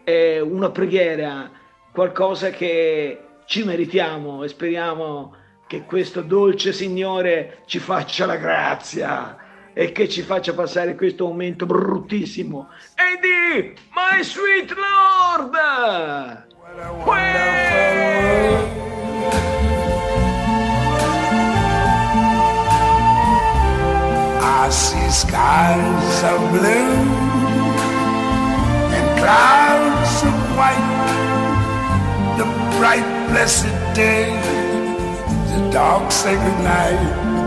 è 0.04 0.40
una 0.40 0.70
preghiera 0.70 1.50
qualcosa 1.92 2.50
che 2.50 3.20
ci 3.44 3.64
meritiamo 3.64 4.42
e 4.42 4.48
speriamo 4.48 5.34
che 5.66 5.84
questo 5.84 6.22
dolce 6.22 6.72
Signore 6.72 7.58
ci 7.66 7.78
faccia 7.78 8.24
la 8.24 8.36
grazia 8.36 9.36
e 9.78 9.92
che 9.92 10.08
ci 10.08 10.22
faccia 10.22 10.54
passare 10.54 10.94
questo 10.94 11.26
momento 11.26 11.66
bruttissimo. 11.66 12.70
E 12.94 13.20
di 13.20 13.74
My 13.92 14.24
Sweet 14.24 14.74
Lord! 14.74 15.54
I 24.40 24.70
see 24.70 25.10
skies 25.10 26.22
of 26.22 26.40
blue 26.52 26.96
and 28.96 29.18
clouds 29.18 30.22
of 30.22 30.56
white. 30.56 30.94
The 32.38 32.46
bright, 32.78 33.28
blessed 33.28 33.68
day, 33.94 34.32
the 35.52 35.70
dark, 35.70 36.10
sacred 36.10 36.58
night. 36.60 37.45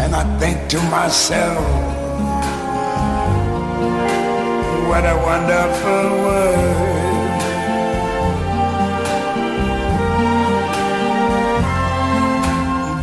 And 0.00 0.14
I 0.14 0.24
think 0.38 0.68
to 0.70 0.80
myself, 0.90 1.58
what 4.88 5.04
a 5.04 5.16
wonderful 5.28 6.04
world. 6.24 6.98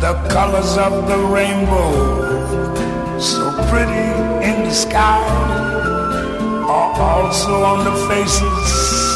The 0.00 0.14
colors 0.34 0.76
of 0.78 1.06
the 1.06 1.18
rainbow, 1.36 1.92
so 3.20 3.52
pretty 3.70 4.06
in 4.48 4.64
the 4.64 4.74
sky, 4.74 5.20
are 6.76 6.92
also 7.00 7.62
on 7.62 7.84
the 7.84 7.94
faces 8.08 9.15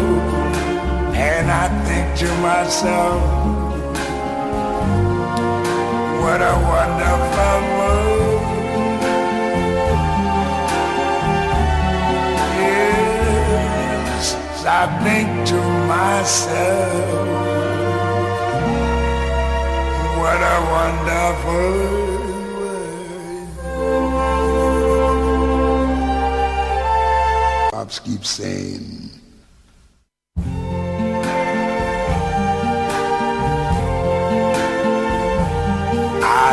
Think 2.11 2.27
to 2.29 2.35
myself, 2.41 3.21
what 6.21 6.41
a 6.41 6.55
wonderful 6.67 7.59
world. 7.77 8.41
Yes, 13.39 14.25
I 14.65 14.67
think 15.03 15.29
to 15.47 15.59
myself, 15.87 17.27
what 20.19 20.41
a 20.41 20.57
wonderful 20.75 21.71
world. 22.57 22.91
Pops 27.71 27.97
keeps 27.99 28.29
saying, 28.29 29.00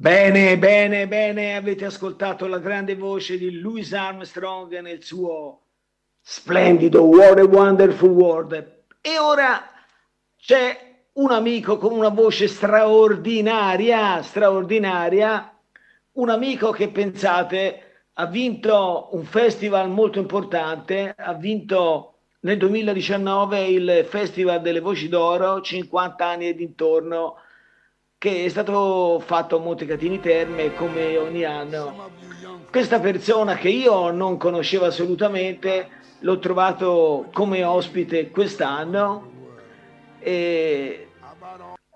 Bene, 0.00 0.56
bene, 0.56 1.08
bene, 1.08 1.56
avete 1.56 1.84
ascoltato 1.84 2.46
la 2.46 2.60
grande 2.60 2.94
voce 2.94 3.36
di 3.36 3.58
Louis 3.58 3.92
Armstrong 3.92 4.78
nel 4.78 5.02
suo 5.02 5.62
splendido 6.20 7.02
What 7.02 7.40
a 7.40 7.44
Wonderful 7.44 8.10
World. 8.10 8.82
E 9.00 9.18
ora 9.18 9.60
c'è 10.36 11.00
un 11.14 11.32
amico 11.32 11.78
con 11.78 11.94
una 11.94 12.10
voce 12.10 12.46
straordinaria, 12.46 14.22
straordinaria, 14.22 15.52
un 16.12 16.28
amico 16.28 16.70
che 16.70 16.90
pensate 16.90 18.04
ha 18.12 18.26
vinto 18.26 19.08
un 19.10 19.24
festival 19.24 19.90
molto 19.90 20.20
importante, 20.20 21.12
ha 21.18 21.34
vinto 21.34 22.18
nel 22.42 22.56
2019 22.56 23.66
il 23.66 24.06
Festival 24.08 24.60
delle 24.60 24.78
Voci 24.78 25.08
d'Oro, 25.08 25.60
50 25.60 26.24
anni 26.24 26.46
e 26.46 26.54
dintorno, 26.54 27.38
che 28.18 28.46
è 28.46 28.48
stato 28.48 29.22
fatto 29.24 29.58
a 29.58 29.60
Montecatini 29.60 30.18
Terme 30.18 30.74
come 30.74 31.16
ogni 31.16 31.44
anno. 31.44 32.10
Questa 32.68 32.98
persona 32.98 33.54
che 33.54 33.68
io 33.68 34.10
non 34.10 34.36
conoscevo 34.36 34.86
assolutamente, 34.86 35.88
l'ho 36.18 36.40
trovato 36.40 37.28
come 37.32 37.62
ospite 37.62 38.30
quest'anno 38.30 39.30
e 40.18 41.08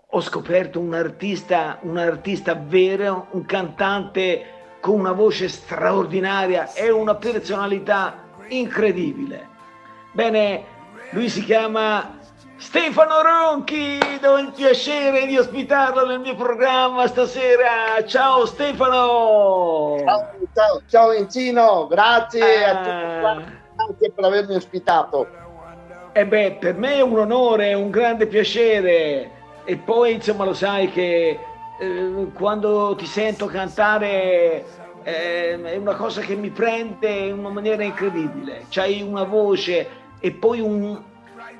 ho 0.06 0.20
scoperto 0.20 0.78
un 0.78 0.94
artista, 0.94 1.78
un 1.82 1.98
artista 1.98 2.54
vero, 2.54 3.26
un 3.32 3.44
cantante 3.44 4.76
con 4.80 5.00
una 5.00 5.12
voce 5.12 5.48
straordinaria 5.48 6.72
e 6.72 6.88
una 6.88 7.16
personalità 7.16 8.28
incredibile. 8.46 9.48
Bene, 10.12 10.64
lui 11.11 11.28
si 11.28 11.42
chiama 11.42 12.20
Stefano 12.62 13.20
Ronchi, 13.22 13.98
do 14.20 14.38
il 14.38 14.53
piacere 14.55 15.27
di 15.27 15.37
ospitarlo 15.37 16.07
nel 16.07 16.20
mio 16.20 16.37
programma 16.37 17.09
stasera. 17.09 18.03
Ciao 18.07 18.46
Stefano! 18.46 19.96
Ciao, 20.05 20.31
ciao, 20.55 20.83
ciao 20.87 21.11
Encino, 21.11 21.88
grazie 21.88 22.64
a 22.64 22.70
Ah. 22.70 23.35
tutti 23.35 23.53
grazie 23.75 24.11
per 24.12 24.25
avermi 24.25 24.55
ospitato. 24.55 25.27
E 26.12 26.25
beh, 26.25 26.59
per 26.61 26.77
me 26.77 26.94
è 26.94 27.01
un 27.01 27.18
onore, 27.18 27.75
un 27.75 27.90
grande 27.90 28.27
piacere. 28.27 29.31
E 29.64 29.77
poi, 29.77 30.12
insomma, 30.14 30.44
lo 30.44 30.55
sai 30.55 30.88
che 30.88 31.38
eh, 31.81 32.27
quando 32.33 32.94
ti 32.96 33.07
sento 33.07 33.46
cantare 33.46 34.64
eh, 35.03 35.61
è 35.61 35.77
una 35.77 35.96
cosa 35.96 36.20
che 36.20 36.37
mi 36.37 36.51
prende 36.51 37.09
in 37.09 37.38
una 37.40 37.51
maniera 37.51 37.83
incredibile. 37.83 38.66
C'hai 38.68 39.03
una 39.03 39.25
voce 39.25 39.88
e 40.20 40.31
poi 40.31 40.61
un, 40.61 41.11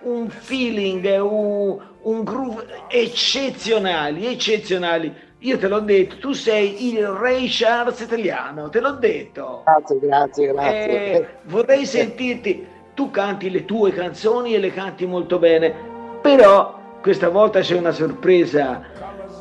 un 0.05 0.29
feeling, 0.29 1.05
un, 1.21 1.79
un 2.03 2.23
groove 2.25 2.67
eccezionali, 2.88 4.27
eccezionali. 4.27 5.15
Io 5.38 5.59
te 5.59 5.67
l'ho 5.67 5.81
detto, 5.81 6.17
tu 6.19 6.33
sei 6.33 6.93
il 6.93 7.05
Ray 7.05 7.47
Charles 7.49 7.99
italiano, 8.01 8.69
te 8.69 8.81
l'ho 8.81 8.93
detto. 8.93 9.62
Grazie, 9.65 9.99
grazie, 9.99 10.53
grazie. 10.53 11.12
Eh, 11.12 11.27
vorrei 11.45 11.85
sentirti, 11.85 12.67
tu 12.95 13.11
canti 13.11 13.51
le 13.51 13.65
tue 13.65 13.93
canzoni 13.93 14.55
e 14.55 14.59
le 14.59 14.73
canti 14.73 15.05
molto 15.05 15.38
bene, 15.38 15.75
però 16.21 16.79
questa 17.01 17.29
volta 17.29 17.61
c'è 17.61 17.77
una 17.77 17.91
sorpresa, 17.91 18.83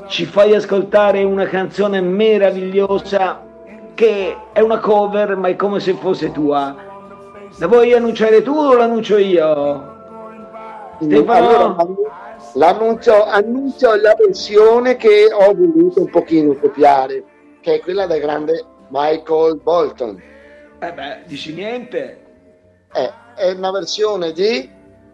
ci 0.08 0.26
fai 0.26 0.56
ascoltare 0.56 1.24
una 1.24 1.46
canzone 1.46 2.02
meravigliosa 2.02 3.46
che 3.94 4.36
è 4.54 4.60
una 4.60 4.80
cover 4.80 5.36
ma 5.36 5.50
è 5.50 5.56
come 5.56 5.80
se 5.80 5.94
fosse 5.94 6.32
tua. 6.32 6.76
La 7.58 7.68
vuoi 7.68 7.94
annunciare 7.94 8.42
tu 8.42 8.56
o 8.56 8.74
l'annuncio 8.74 9.18
io? 9.18 9.91
Stefano? 11.02 11.76
Allora, 11.78 12.38
l'annuncio, 12.54 13.26
annuncio 13.26 13.96
la 13.96 14.16
versione 14.18 14.96
che 14.96 15.30
ho 15.32 15.54
voluto 15.54 16.02
un 16.02 16.10
pochino 16.10 16.54
copiare, 16.56 17.24
che 17.62 17.76
è 17.76 17.80
quella 17.80 18.06
del 18.06 18.22
grande 18.22 18.66
Michael 18.90 19.60
Bolton. 19.62 20.22
Eh 20.80 20.94
beh, 20.94 21.24
dici 21.26 21.54
niente? 21.54 22.22
È, 22.92 23.12
è 23.36 23.52
una 23.52 23.72
versione 23.72 24.32
di 24.32 24.70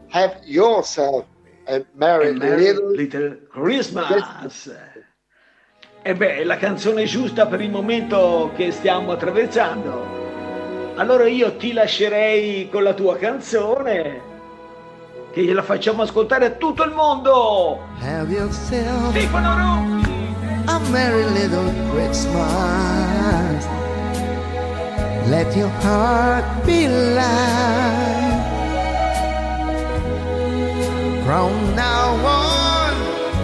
Have 0.10 0.39
Yourself 0.43 1.26
a 1.65 1.84
Merry, 1.93 2.34
Little 2.34 2.95
Little 2.95 3.47
Christmas. 3.50 4.73
E 6.02 6.15
beh, 6.15 6.38
è 6.38 6.43
la 6.45 6.58
canzone 6.58 7.04
giusta 7.04 7.47
per 7.47 7.60
il 7.62 7.69
momento 7.69 8.52
che 8.56 8.71
stiamo 8.71 9.12
attraversando. 9.12 10.15
Allora 10.95 11.28
io 11.28 11.58
ti 11.58 11.73
lascerei 11.73 12.69
con 12.69 12.82
la 12.84 12.93
tua 12.93 13.17
canzone, 13.17 14.21
che 15.38 15.43
gliela 15.43 15.62
facciamo 15.62 16.02
ascoltare 16.02 16.45
a 16.45 16.50
tutto 16.50 16.84
il 16.84 16.91
mondo. 16.93 17.80
Have 18.02 18.34
yourself 18.34 19.12
Stefano 19.12 19.56
Ronchi. 19.56 20.34
a 20.65 20.80
merry 20.89 21.26
little 21.26 21.71
Christmas. 21.91 23.67
Let 25.30 25.56
your 25.56 25.69
heart 25.84 26.65
be 26.65 26.88
light. 26.88 28.45
From 31.23 31.76
now 31.76 32.15
on, 32.26 32.95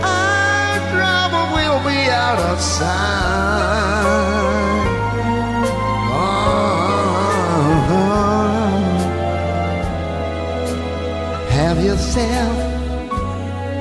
our 0.02 0.80
trouble 0.90 1.54
will 1.54 1.80
be 1.86 2.10
out 2.10 2.40
of 2.40 2.60
sight. 2.60 3.23
Yourself 12.14 12.58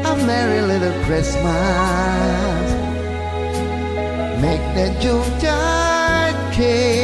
a 0.07 0.27
merry 0.27 0.63
little 0.63 1.05
Christmas. 1.05 1.45
Make 4.41 4.65
the 4.75 4.89
Yuletide 5.05 6.55
cake. 6.55 7.02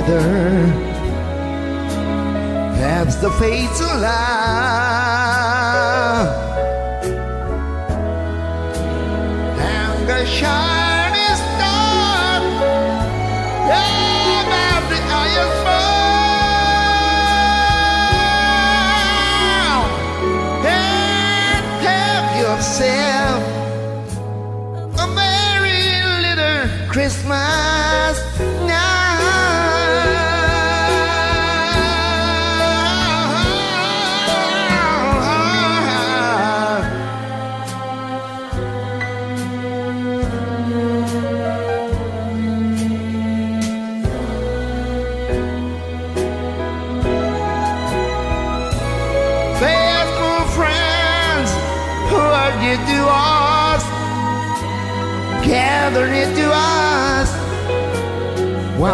Together. 0.00 0.66
That's 2.76 3.16
the 3.16 3.30
fates 3.32 3.80
allow. 3.80 4.89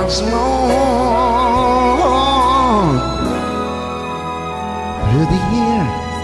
Once 0.06 0.22
more. 0.22 0.68
Through 5.10 5.28
the 5.34 5.42
years, 5.56 6.14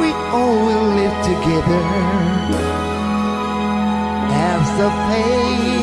we 0.00 0.08
all 0.34 0.56
will 0.66 0.88
live 1.00 1.16
together 1.22 1.82
as 4.50 4.64
the 4.78 4.90
fate 5.06 5.77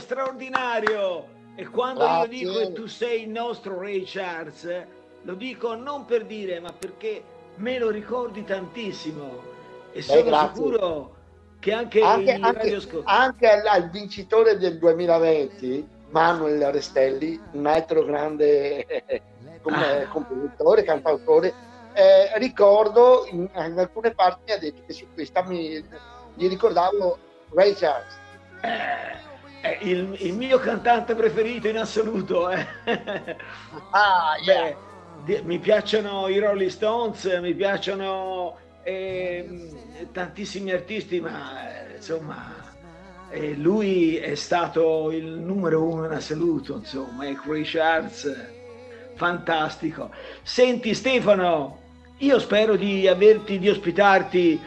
straordinario. 0.00 1.38
E 1.56 1.66
quando 1.68 2.00
io 2.02 2.08
Grazie. 2.08 2.28
dico 2.38 2.58
che 2.58 2.72
tu 2.72 2.86
sei 2.86 3.22
il 3.22 3.28
nostro 3.28 3.78
Ray 3.80 4.02
Charles, 4.06 4.84
lo 5.22 5.34
dico 5.34 5.74
non 5.74 6.04
per 6.04 6.24
dire, 6.24 6.60
ma 6.60 6.72
perché 6.72 7.22
me 7.56 7.78
lo 7.78 7.90
ricordi 7.90 8.44
tantissimo. 8.44 9.42
E 9.92 10.02
sono 10.02 10.22
grazie. 10.22 10.54
sicuro 10.54 11.14
che 11.58 11.72
anche, 11.72 12.00
anche, 12.00 12.32
anche- 12.32 13.02
anche 13.04 13.48
al, 13.48 13.66
al 13.66 13.90
vincitore 13.90 14.56
del 14.56 14.78
200020, 14.78 15.88
Manuel 16.10 16.72
Restelli, 16.72 17.38
un 17.52 17.66
altro 17.66 18.04
grande 18.04 18.86
eh, 18.86 19.22
Ah. 19.62 20.06
compositore, 20.08 20.84
cantautore, 20.84 21.52
eh, 21.92 22.38
ricordo 22.38 23.26
in, 23.30 23.40
in 23.54 23.78
alcune 23.78 24.12
parti 24.14 24.40
mi 24.46 24.52
ha 24.52 24.58
detto 24.58 24.82
che 24.86 24.94
su 24.94 25.06
questa 25.12 25.44
mi, 25.44 25.84
gli 26.34 26.48
ricordavo 26.48 27.18
Ray 27.52 27.74
Charles. 27.74 28.18
Eh, 28.62 29.28
è 29.60 29.78
il, 29.82 30.16
il 30.20 30.34
mio 30.34 30.58
cantante 30.58 31.14
preferito 31.14 31.68
in 31.68 31.76
assoluto. 31.78 32.50
eh. 32.50 32.66
Ah, 33.90 34.36
yeah. 34.44 34.76
Beh, 35.22 35.42
mi 35.44 35.58
piacciono 35.58 36.28
i 36.28 36.38
Rolling 36.38 36.70
Stones, 36.70 37.24
mi 37.42 37.54
piacciono 37.54 38.56
ehm, 38.82 40.10
tantissimi 40.12 40.72
artisti, 40.72 41.20
ma 41.20 41.90
eh, 41.90 41.96
insomma, 41.96 42.54
eh, 43.30 43.54
lui 43.54 44.16
è 44.16 44.34
stato 44.34 45.10
il 45.10 45.26
numero 45.26 45.84
uno 45.84 46.06
in 46.06 46.12
assoluto, 46.12 46.76
insomma, 46.76 47.26
è 47.26 47.34
eh, 48.24 49.12
fantastico. 49.14 50.10
Senti 50.42 50.94
Stefano, 50.94 51.78
io 52.18 52.38
spero 52.38 52.76
di 52.76 53.06
averti, 53.06 53.58
di 53.58 53.68
ospitarti 53.68 54.58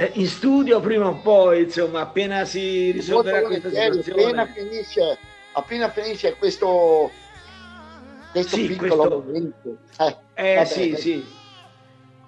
eh, 0.00 0.10
in 0.14 0.28
studio 0.28 0.78
prima 0.78 1.08
o 1.08 1.16
poi, 1.16 1.62
insomma, 1.64 2.02
appena 2.02 2.44
si 2.44 2.92
risolverà 2.92 3.42
questa 3.42 3.68
situazione. 3.68 4.22
appena 4.22 4.46
finisce, 4.46 5.18
appena 5.52 5.90
finisce 5.90 6.36
questo, 6.36 7.10
questo 8.30 8.54
Sì, 8.56 8.66
piccolo 8.68 8.96
questo- 8.96 9.22
momento. 9.24 9.76
Eh, 10.34 10.60
Eh 10.60 10.64
sì, 10.66 10.94
sì. 10.96 11.24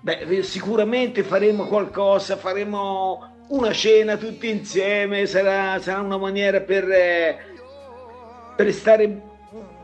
Beh, 0.02 0.42
sicuramente 0.42 1.22
faremo 1.22 1.66
qualcosa, 1.66 2.37
faremo 2.37 3.44
una 3.50 3.72
cena 3.72 4.16
tutti 4.16 4.48
insieme, 4.48 5.26
sarà, 5.26 5.78
sarà 5.80 6.00
una 6.00 6.16
maniera 6.16 6.61
per, 6.61 6.90
eh, 6.90 7.38
per 8.56 8.72
stare 8.72 9.20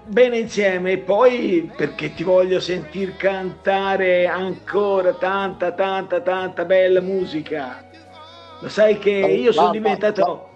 bene 0.06 0.38
insieme 0.38 0.92
e 0.92 0.98
poi 0.98 1.72
perché 1.74 2.12
ti 2.14 2.22
voglio 2.22 2.60
sentir 2.60 3.16
cantare 3.16 4.26
ancora 4.26 5.14
tanta, 5.14 5.72
tanta, 5.72 6.20
tanta 6.20 6.64
bella 6.64 7.00
musica. 7.00 7.84
Lo 8.58 8.68
sai 8.68 8.98
che 8.98 9.10
io 9.10 9.52
sono 9.52 9.70
diventato, 9.70 10.50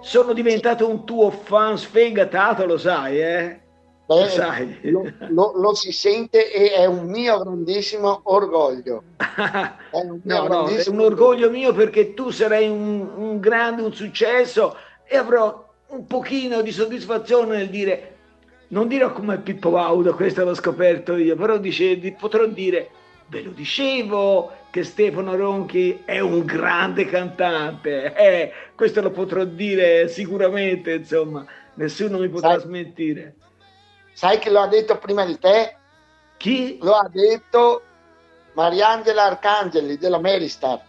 sono 0.00 0.32
diventato 0.32 0.88
un 0.88 1.04
tuo 1.04 1.30
fan 1.30 1.78
sfegatato, 1.78 2.66
lo 2.66 2.76
sai, 2.78 3.20
eh? 3.20 3.60
Lo 4.06 4.26
sai. 4.26 4.78
lo, 4.82 5.14
lo- 5.28 5.52
lo 5.56 5.74
si 5.74 5.92
sente 5.92 6.52
e 6.52 6.72
è 6.72 6.84
un 6.84 7.06
mio 7.06 7.38
grandissimo 7.38 8.20
orgoglio. 8.24 9.04
È 9.92 9.98
un 9.98 10.20
No, 10.22 10.46
no, 10.48 10.66
è 10.68 10.88
un 10.88 11.00
orgoglio 11.00 11.50
mio 11.50 11.72
perché 11.72 12.14
tu 12.14 12.30
sarai 12.30 12.68
un, 12.68 13.10
un 13.14 13.40
grande, 13.40 13.82
un 13.82 13.92
successo 13.94 14.76
e 15.04 15.16
avrò 15.16 15.70
un 15.88 16.06
pochino 16.06 16.62
di 16.62 16.72
soddisfazione 16.72 17.56
nel 17.58 17.68
dire, 17.68 18.11
non 18.72 18.88
dirò 18.88 19.12
come 19.12 19.38
Pippo 19.38 19.70
Baudo, 19.70 20.14
questo 20.14 20.44
l'ho 20.44 20.54
scoperto 20.54 21.16
io, 21.16 21.36
però 21.36 21.58
dice, 21.58 21.98
di- 21.98 22.12
potrò 22.12 22.46
dire, 22.46 22.90
ve 23.26 23.42
lo 23.42 23.50
dicevo 23.50 24.50
che 24.70 24.82
Stefano 24.82 25.36
Ronchi 25.36 26.02
è 26.06 26.20
un 26.20 26.44
grande 26.44 27.04
cantante, 27.04 28.12
eh, 28.16 28.52
questo 28.74 29.02
lo 29.02 29.10
potrò 29.10 29.44
dire 29.44 30.08
sicuramente, 30.08 30.94
insomma, 30.94 31.44
nessuno 31.74 32.18
mi 32.18 32.28
potrà 32.28 32.52
Sai- 32.52 32.60
smentire. 32.60 33.34
Sai 34.14 34.38
che 34.38 34.50
lo 34.50 34.60
ha 34.60 34.66
detto 34.68 34.98
prima 34.98 35.24
di 35.24 35.38
te? 35.38 35.76
Chi? 36.38 36.78
Lo 36.80 36.94
ha 36.94 37.08
detto 37.10 37.82
Mariangela 38.54 39.24
Arcangeli 39.24 39.96
della 39.98 40.18
Meristar. 40.18 40.80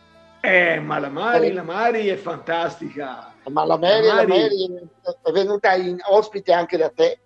Eh, 0.41 0.79
ma 0.79 0.99
la 0.99 1.09
Mari, 1.09 1.53
la 1.53 1.63
Mari 1.63 2.07
è 2.07 2.15
fantastica. 2.15 3.33
Ma 3.49 3.65
la 3.65 3.77
Mary, 3.77 4.05
la 4.07 4.13
Mari- 4.15 4.27
Mary 4.27 4.89
è 5.21 5.31
venuta 5.31 5.73
in 5.73 5.97
ospite 6.09 6.51
anche 6.53 6.77
da 6.77 6.89
te. 6.89 7.19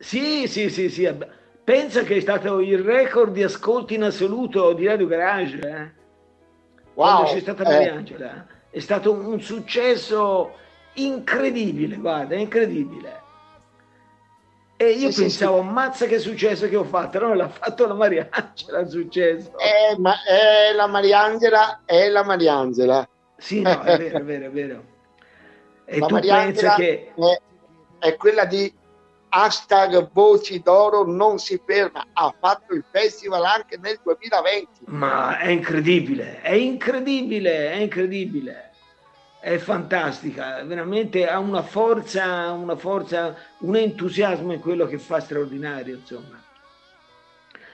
Sì, 0.00 0.48
sì, 0.48 0.70
sì, 0.70 0.88
sì. 0.88 1.14
Pensa 1.62 2.02
che 2.04 2.16
è 2.16 2.20
stato 2.20 2.60
il 2.60 2.78
record 2.78 3.32
di 3.32 3.42
ascolti 3.42 3.94
in 3.94 4.04
assoluto 4.04 4.72
di 4.72 4.86
Radio 4.86 5.06
Garage. 5.06 5.58
Eh? 5.58 5.98
Quando 6.94 7.22
Wow. 7.22 7.32
c'è 7.32 7.40
stata 7.40 7.64
eh, 7.64 7.66
Mariangela. 7.66 8.46
È 8.70 8.78
stato 8.80 9.12
un, 9.12 9.40
successo 9.42 10.56
incredibile, 10.94 11.96
guarda, 11.96 12.34
incredibile. 12.34 13.20
E 14.76 14.92
io 14.92 15.08
Sì, 15.08 15.12
sì, 15.12 15.20
pensavo, 15.20 15.60
mazza 15.62 16.06
che 16.06 16.18
successo 16.18 16.66
che 16.66 16.76
ho 16.76 16.84
fatto, 16.84 17.18
no, 17.18 17.34
l'ha 17.34 17.48
fatto 17.50 17.86
la 17.86 17.92
Mariangela 17.94 18.78
il 18.80 18.88
successo. 18.88 19.52
eh, 19.58 19.98
ma 19.98 20.14
è 20.24 20.72
la 20.72 20.86
Mariangela, 20.86 21.82
è 21.84 22.08
la 22.08 22.24
Mariangela. 22.24 23.06
Sì, 23.36 23.60
no, 23.60 23.82
è 23.82 23.96
vero, 23.98 24.18
è 24.18 24.22
vero, 24.24 24.46
è 24.46 24.50
vero. 24.50 24.84
E 25.84 25.98
la 25.98 26.06
tu 26.06 26.14
Mariangela 26.14 26.74
pensa 26.74 26.74
che... 26.74 27.12
è, 27.14 28.06
è 28.06 28.16
quella 28.16 28.46
di 28.46 28.72
hashtag 29.30 30.10
Voci 30.12 30.60
d'Oro 30.60 31.04
non 31.04 31.38
si 31.38 31.60
ferma. 31.64 32.06
Ha 32.12 32.34
fatto 32.38 32.74
il 32.74 32.84
festival 32.90 33.44
anche 33.44 33.78
nel 33.78 33.98
2020. 34.02 34.68
Ma 34.86 35.38
è 35.38 35.48
incredibile, 35.48 36.40
è 36.42 36.52
incredibile, 36.52 37.72
è 37.72 37.76
incredibile. 37.76 38.66
È 39.40 39.56
fantastica, 39.56 40.62
veramente 40.64 41.26
ha 41.26 41.38
una 41.38 41.62
forza, 41.62 42.50
una 42.52 42.76
forza, 42.76 43.34
un 43.60 43.74
entusiasmo 43.74 44.52
in 44.52 44.60
quello 44.60 44.84
che 44.86 44.98
fa 44.98 45.18
straordinario, 45.20 45.96
insomma. 45.96 46.42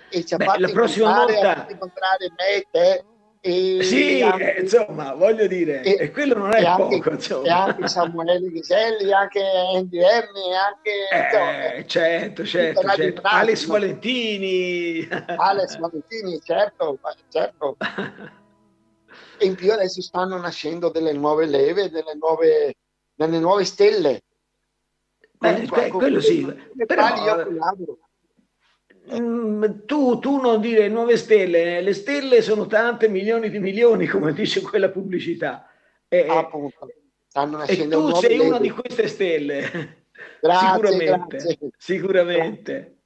E 0.09 0.25
ci 0.25 0.35
ha 0.35 0.37
Beh, 0.37 0.45
fatto 0.45 0.61
la 0.61 0.69
prossima 0.69 1.25
volta- 1.25 1.67
incontrare 1.69 2.31
me, 2.37 2.67
te 2.71 3.05
e 3.47 3.83
Sì, 3.85 4.23
anche- 4.23 4.57
eh, 4.57 4.61
insomma, 4.63 5.15
voglio 5.15 5.47
dire, 5.47 5.83
e- 5.83 5.97
e 6.01 6.11
quello 6.11 6.35
non 6.35 6.53
è 6.53 6.63
e 6.63 6.67
anche, 6.67 6.83
poco, 6.83 7.11
e 7.11 7.15
insomma. 7.15 7.65
anche 7.65 7.87
Samuele 7.89 8.41
Ghiselli, 8.51 9.13
anche 9.13 9.41
Andy 9.41 9.99
Erni, 9.99 10.55
anche 10.55 10.91
insomma, 11.13 11.73
Eh, 11.75 11.87
certo, 11.87 12.45
certo, 12.45 12.89
certo. 12.89 13.21
Alex? 13.25 13.67
Valentini. 13.67 15.09
Alex 15.37 15.79
Valentini, 15.79 16.41
certo, 16.43 16.99
certo. 17.29 17.77
E 19.39 19.45
in 19.45 19.55
più 19.55 19.71
adesso 19.73 20.01
stanno 20.01 20.39
nascendo 20.39 20.89
delle 20.89 21.13
nuove 21.13 21.45
leve, 21.47 21.91
delle 21.91 22.15
nuove, 22.19 22.75
delle 23.15 23.39
nuove 23.39 23.65
stelle. 23.65 24.23
Beh, 25.39 25.67
que- 25.69 25.89
quello 25.91 26.21
sì, 26.21 26.43
però- 26.87 27.15
io 27.23 27.43
collaboro. 27.45 27.99
Mm, 29.15 29.65
tu, 29.87 30.19
tu 30.19 30.41
non 30.41 30.61
dire 30.61 30.89
nuove 30.89 31.17
stelle, 31.17 31.81
le 31.81 31.95
stelle 31.95 32.43
sono 32.43 32.67
tante 32.67 33.09
milioni 33.09 33.51
di 33.51 33.59
milioni, 33.61 34.07
come 34.09 34.33
dice 34.33 34.61
quella 34.63 34.91
pubblicità. 34.91 35.69
E, 36.09 36.27
appunto, 36.29 36.89
stanno 37.29 37.57
e 37.57 37.59
nascendo 37.59 37.97
tu 37.97 38.09
nuove 38.09 38.27
sei 38.27 38.39
una 38.39 38.59
di 38.59 38.71
queste 38.71 39.07
stelle. 39.09 40.05
Grazie, 40.41 40.69
sicuramente, 40.69 41.37
grazie. 41.37 41.71
sicuramente. 41.77 42.97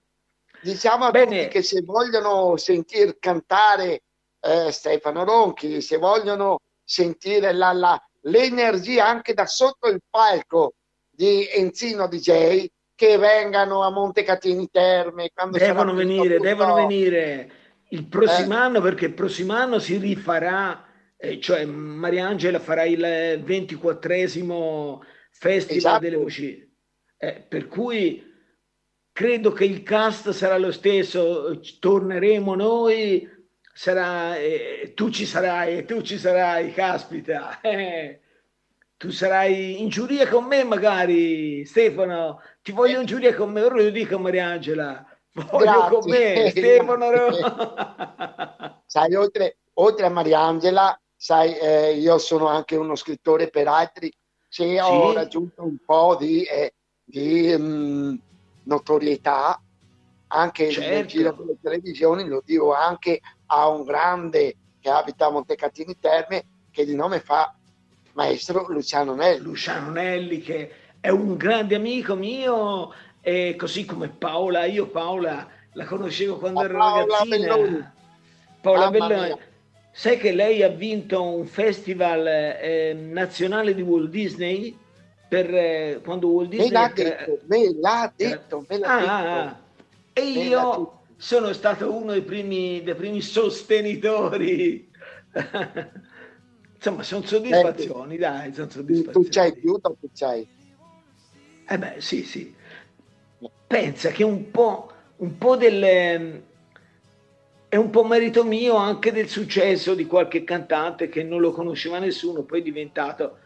Diciamo 0.61 1.05
a 1.07 1.11
Bene. 1.11 1.37
tutti 1.45 1.49
che 1.49 1.63
se 1.63 1.81
vogliono 1.83 2.57
sentir 2.57 3.19
cantare 3.19 4.03
eh, 4.41 4.71
Stefano 4.73 5.25
Ronchi, 5.25 5.81
se 5.81 5.97
vogliono 5.97 6.59
sentire 6.85 7.53
la- 7.53 7.73
la- 7.73 8.03
l'energia 8.23 9.07
anche 9.07 9.33
da 9.33 9.47
sotto 9.47 9.89
il 9.89 10.01
palco 10.09 10.75
di 11.09 11.49
Enzino 11.51 12.09
DJ, 12.09 12.67
che 13.01 13.17
vengano 13.17 13.83
a 13.83 13.89
Montecatini 13.89 14.69
Terme. 14.71 15.31
Quando 15.33 15.57
Devono 15.57 15.95
venire, 15.95 16.39
devono 16.39 16.75
venire 16.75 17.51
il 17.89 18.07
prossimo 18.07 18.53
Eh. 18.53 18.59
anno 18.59 18.83
perché 18.83 19.07
il 19.07 19.15
prossimo 19.15 19.55
anno 19.55 19.79
si 19.79 19.97
rifarà, 19.97 20.85
eh, 21.17 21.41
cioè 21.41 21.65
Mariangela 21.65 22.59
farà 22.59 22.85
il 22.85 23.43
24esimo 23.43 24.99
Festival 25.31 25.79
Esatto. 25.79 25.99
delle 26.01 26.17
voci. 26.17 26.71
Eh, 27.17 27.43
per 27.49 27.69
cui 27.69 28.23
credo 29.13 29.53
che 29.53 29.65
il 29.65 29.83
cast 29.83 30.29
sarà 30.33 30.59
lo 30.59 30.71
stesso, 30.71 31.59
torneremo 31.79 32.55
noi, 32.55 33.27
sarà, 33.73 34.37
eh, 34.37 34.93
tu 34.95 35.09
ci 35.09 35.25
sarai, 35.25 35.87
tu 35.87 36.03
ci 36.03 36.19
sarai, 36.19 36.71
caspita. 36.75 37.61
eh. 37.65 38.21
tu 38.99 39.09
sarai 39.11 39.81
in 39.81 39.89
giuria 39.89 40.29
con 40.29 40.45
me 40.45 40.63
magari, 40.65 41.65
Stefano, 41.65 42.43
ti 42.63 42.73
voglio 42.73 43.01
in 43.01 43.07
giuria 43.07 43.35
con 43.35 43.51
me, 43.51 43.63
ora 43.63 43.77
lo 43.77 43.91
dico 43.91 44.17
a 44.17 44.19
Mariangela, 44.19 45.07
voglio 45.51 45.89
con 45.89 46.09
me, 46.09 46.33
Grazie. 46.35 46.51
Stefano. 46.51 47.09
Grazie. 47.09 48.79
Sai, 48.87 49.15
oltre, 49.15 49.59
oltre 49.75 50.07
a 50.07 50.11
Mariangela, 50.11 51.01
sai, 51.17 51.57
eh, 51.57 51.95
io 51.95 52.19
sono 52.19 52.47
anche 52.49 52.77
uno 52.77 52.97
scrittore 52.97 53.49
per 53.49 53.69
altri, 53.69 54.13
se 54.49 54.81
ho 54.81 55.09
Sì. 55.11 55.15
raggiunto 55.15 55.63
un 55.63 55.77
po' 55.85 56.17
di, 56.19 56.43
eh, 56.45 56.75
di, 57.05 57.55
mm, 57.57 58.15
notorietà 58.65 59.61
anche 60.33 60.65
nel 60.65 60.73
Certo. 60.73 61.07
giro 61.07 61.33
delle 61.39 61.59
televisioni, 61.61 62.27
lo 62.27 62.43
dico 62.45 62.75
anche 62.75 63.21
a 63.47 63.69
un 63.69 63.85
grande 63.85 64.57
che 64.81 64.91
abita 64.91 65.27
a 65.27 65.31
Montecatini 65.31 65.99
Terme, 65.99 66.45
che 66.71 66.85
di 66.85 66.95
nome 66.95 67.21
fa 67.21 67.55
maestro 68.15 68.67
Luciano 68.69 69.15
Nelli. 69.15 69.43
Luciano 69.43 69.91
Nelli 69.91 70.41
che 70.41 70.73
è 71.01 71.09
un 71.09 71.37
grande 71.37 71.75
amico 71.75 72.15
mio, 72.15 72.93
e 73.21 73.55
così 73.57 73.85
come 73.85 74.09
Paola, 74.09 74.65
io 74.65 74.89
Paola 74.89 75.49
la 75.73 75.85
conoscevo 75.85 76.37
quando 76.39 76.63
ero 76.63 76.79
Paola 76.79 77.01
ragazzina. 77.07 77.55
Belloni. 77.57 77.85
Paola 78.61 78.91
Mamma 78.91 79.07
Belloni. 79.07 79.27
mia. 79.29 79.39
Sai 79.93 80.19
che 80.19 80.33
lei 80.33 80.63
ha 80.63 80.69
vinto 80.69 81.23
un 81.23 81.47
festival 81.47 82.27
eh, 82.27 82.93
nazionale 82.95 83.75
di 83.75 83.83
Walt 83.83 84.09
Disney 84.11 84.77
per 85.29 85.53
eh, 85.55 86.01
quando 86.05 86.29
Walt 86.29 86.49
Me 86.51 86.57
Disney 86.57 86.71
l'ha 86.73 86.83
ha 86.85 86.91
cre- 86.91 87.05
detto, 87.05 87.39
me 87.47 87.75
l'ha 87.81 88.13
detto, 88.17 88.65
me 88.69 88.79
l'ha 88.79 88.87
Ah, 88.89 88.99
detto. 89.01 89.11
ah, 89.11 89.41
ah. 89.43 89.61
e 90.13 90.23
Me 90.23 90.35
l'ha 90.35 90.41
io 90.45 90.93
sono 91.17 91.53
stato 91.53 91.93
uno 91.93 92.13
dei 92.13 92.23
primi, 92.23 92.83
dei 92.83 92.95
primi 92.95 93.21
sostenitori. 93.21 94.89
Insomma, 96.77 97.03
sono 97.03 97.23
soddisfazioni, 97.27 98.17
dai, 98.17 98.55
sono 98.55 98.71
soddisfazioni. 98.71 99.27
Tu 99.27 99.31
c'hai 99.31 99.53
più, 99.55 99.73
dopo 99.79 99.99
c'hai. 100.15 100.47
Eh 101.73 101.79
beh, 101.79 102.01
sì, 102.01 102.25
sì. 102.25 102.53
Pensa 103.65 104.11
che 104.11 104.25
un 104.25 104.51
po', 104.51 104.91
un 105.19 105.39
po' 105.39 105.57
del... 105.57 106.43
È 107.69 107.77
un 107.77 107.91
po' 107.91 108.05
merito 108.05 108.43
mio 108.43 108.75
anche 108.75 109.13
del 109.13 109.29
successo 109.29 109.95
di 109.95 110.05
qualche 110.05 110.43
cantante 110.43 111.09
che 111.09 111.23
non 111.23 111.41
lo 111.41 111.53
conosceva 111.53 112.01
nessuno, 112.01 112.43
poi 112.43 112.59
è 112.59 112.63
diventato... 112.63 113.39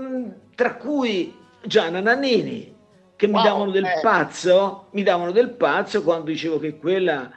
Mm, 0.00 0.30
Tra 0.54 0.76
cui 0.76 1.36
Gianna 1.62 2.00
Nannini, 2.00 2.74
che 3.14 3.26
mi 3.26 3.34
Wow, 3.34 3.42
davano 3.42 3.70
del 3.70 3.84
eh. 3.84 4.00
pazzo, 4.00 4.86
mi 4.92 5.02
davano 5.02 5.32
del 5.32 5.50
pazzo 5.50 6.02
quando 6.02 6.30
dicevo 6.30 6.58
che 6.58 6.78
quella 6.78 7.30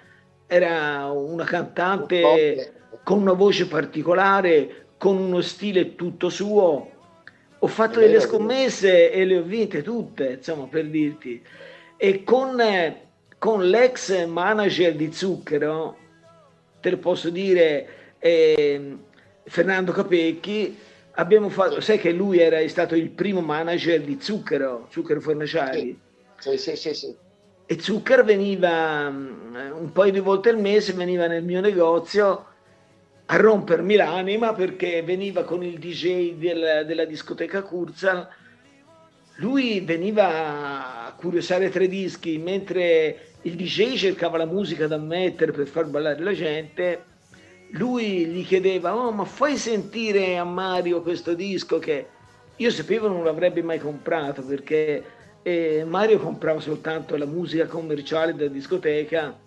era 0.47 1.11
una 1.11 1.43
cantante 1.43 2.73
con 3.03 3.19
una 3.19 3.33
voce 3.33 3.67
particolare, 3.67 4.87
con 4.97 5.17
uno 5.17 5.41
stile 5.41 5.95
tutto 5.95 6.29
suo. 6.29 6.91
Ho 7.59 7.67
fatto 7.67 7.99
delle 7.99 8.21
scommesse 8.21 9.11
e 9.11 9.25
le 9.25 9.37
ho 9.37 9.43
vinte 9.43 9.81
tutte, 9.81 10.33
insomma, 10.37 10.65
per 10.67 10.85
dirti. 10.87 11.41
E 11.97 12.23
con, 12.23 12.59
eh, 12.61 13.07
con 13.37 13.67
l'ex 13.67 14.25
manager 14.25 14.95
di 14.95 15.11
Zucchero, 15.11 15.97
te 16.79 16.89
lo 16.89 16.97
posso 16.97 17.29
dire, 17.29 18.15
ehm, 18.19 19.03
Fernando 19.43 19.91
Capecchi, 19.91 20.77
abbiamo 21.13 21.49
fatto, 21.49 21.81
sai 21.81 21.99
che 21.99 22.11
lui 22.11 22.39
era 22.39 22.65
stato 22.69 22.95
il 22.95 23.09
primo 23.09 23.41
manager 23.41 23.99
di 24.01 24.17
Zucchero, 24.21 24.87
Zucchero 24.89 25.19
Fornaciari. 25.19 25.99
Sì, 26.37 26.57
sì, 26.57 26.75
sì, 26.77 26.93
sì. 26.93 27.15
E 27.65 27.79
Zucker 27.79 28.23
veniva 28.23 29.09
mm, 29.09 29.55
un 29.73 29.91
paio 29.91 30.11
di 30.13 30.19
volte 30.19 30.49
al 30.49 30.59
mese, 30.59 30.93
veniva 30.93 31.27
nel 31.27 31.43
mio 31.43 31.59
negozio 31.59 32.45
a 33.31 33.37
rompermi 33.37 33.95
l'anima 33.95 34.53
perché 34.53 35.03
veniva 35.03 35.43
con 35.43 35.63
il 35.63 35.77
DJ 35.77 36.33
del- 36.33 36.83
della 36.85 37.05
discoteca 37.05 37.61
Kurzal. 37.61 38.27
Lui 39.35 39.81
veniva 39.81 41.05
a 41.05 41.13
curiosare 41.13 41.69
tre 41.69 41.87
dischi 41.87 42.39
mentre 42.39 43.33
il 43.43 43.55
DJ 43.55 43.95
cercava 43.95 44.37
la 44.37 44.45
musica 44.45 44.87
da 44.87 44.97
mettere 44.97 45.51
per 45.51 45.67
far 45.67 45.85
ballare 45.85 46.21
la 46.21 46.33
gente. 46.33 47.03
Lui 47.73 48.25
gli 48.25 48.43
chiedeva: 48.45 48.95
Oh, 48.95 49.11
ma 49.11 49.25
fai 49.25 49.57
sentire 49.57 50.35
a 50.37 50.43
Mario 50.43 51.03
questo 51.03 51.35
disco 51.35 51.77
che 51.77 52.07
io 52.55 52.71
sapevo 52.71 53.07
non 53.07 53.23
l'avrebbe 53.23 53.61
mai 53.61 53.79
comprato 53.79 54.41
perché 54.41 55.03
eh, 55.43 55.85
Mario 55.87 56.19
comprava 56.19 56.59
soltanto 56.59 57.15
la 57.15 57.25
musica 57.25 57.67
commerciale 57.67 58.33
da 58.33 58.47
discoteca. 58.47 59.37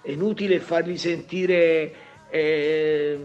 È 0.00 0.10
inutile 0.12 0.60
fargli 0.60 0.96
sentire, 0.96 1.92
eh, 2.30 3.18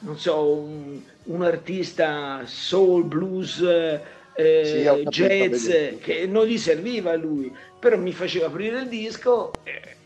non 0.00 0.18
so, 0.18 0.52
un, 0.52 1.00
un 1.24 1.42
artista 1.42 2.42
soul, 2.44 3.04
blues, 3.04 3.60
eh, 3.60 4.64
Sì, 4.64 5.08
jazz, 5.08 5.70
che 6.00 6.26
non 6.26 6.46
gli 6.46 6.58
serviva 6.58 7.12
a 7.12 7.16
lui, 7.16 7.54
però 7.78 7.98
mi 7.98 8.12
faceva 8.12 8.46
aprire 8.46 8.80
il 8.80 8.88
disco. 8.88 9.52
e 9.64 9.96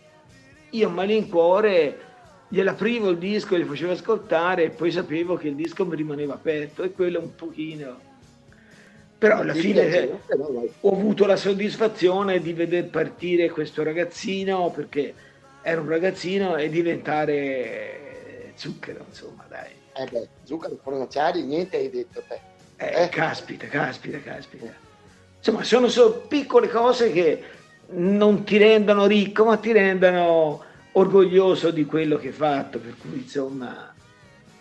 io 0.71 0.89
a 0.89 0.91
malincuore 0.91 1.99
gliel'aprivo 2.49 3.11
il 3.11 3.19
disco, 3.19 3.57
gli 3.57 3.65
facevo 3.65 3.93
ascoltare 3.93 4.65
e 4.65 4.71
poi 4.71 4.91
sapevo 4.91 5.37
che 5.37 5.49
il 5.49 5.55
disco 5.55 5.87
mi 5.87 5.97
rimaneva 5.97 6.35
aperto 6.35 6.83
e 6.83 6.93
quello 6.93 7.21
un 7.21 7.35
pochino. 7.35 8.01
Però 9.19 9.39
alla 9.39 9.55
fine 9.55 10.21
ho 10.81 10.93
avuto 10.93 11.27
la 11.27 11.37
soddisfazione 11.37 12.41
di 12.41 12.53
veder 12.53 12.91
partire 12.91 13.51
questo 13.51 13.83
ragazzino 13.83 14.71
perché 14.71 15.15
era 15.63 15.81
un 15.81 15.89
ragazzino 15.89 16.57
e 16.57 16.69
diventare 16.69 18.04
zucchero, 18.55 19.05
insomma, 19.09 19.45
dai. 19.49 19.73
Eh 19.97 20.07
beh, 20.11 20.29
zucchero 20.45 20.79
fornaciari, 20.83 21.43
niente 21.43 21.77
hai 21.77 21.91
detto 21.91 22.23
te. 22.27 22.41
Eh, 22.77 23.05
Eh. 23.05 23.09
Caspita, 23.09 23.67
caspita, 23.67 24.19
caspita. 24.21 24.73
Insomma, 25.39 25.63
sono 25.63 25.89
solo 25.89 26.25
piccole 26.27 26.69
cose 26.69 27.13
che 27.13 27.43
non 27.91 28.45
ti 28.45 28.57
rendono 28.57 29.07
ricco, 29.07 29.45
ma 29.45 29.57
ti 29.57 29.73
rendono 29.73 30.63
orgoglioso 30.93 31.71
di 31.71 31.85
quello 31.85 32.17
che 32.17 32.29
hai 32.29 32.33
fatto, 32.33 32.79
per 32.79 32.95
cui 32.99 33.19
insomma 33.19 33.93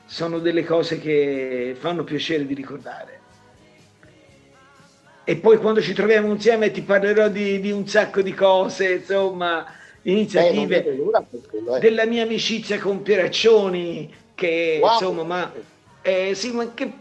sono 0.05 0.39
delle 0.39 0.63
cose 0.63 0.99
che 0.99 1.75
fanno 1.79 2.03
piacere 2.03 2.45
di 2.45 2.53
ricordare. 2.53 3.21
E 5.23 5.37
poi 5.37 5.57
quando 5.57 5.81
ci 5.81 5.93
troviamo 5.93 6.27
insieme 6.27 6.69
ti 6.69 6.81
parlerò 6.81 7.29
di, 7.29 7.61
di 7.61 7.71
un 7.71 7.87
sacco 7.87 8.21
di 8.21 8.33
cose, 8.33 8.95
insomma, 8.95 9.65
iniziative 10.03 10.81
per 10.83 11.41
quello, 11.49 11.75
eh. 11.75 11.79
della 11.79 12.05
mia 12.05 12.23
amicizia 12.23 12.79
con 12.79 13.01
Pieraccioni, 13.01 14.13
che 14.35 14.79
Wow. 14.81 14.91
insomma, 14.91 15.23
ma 15.23 15.51
eh, 16.01 16.33
sì, 16.35 16.51
ma 16.51 16.73
che 16.73 16.91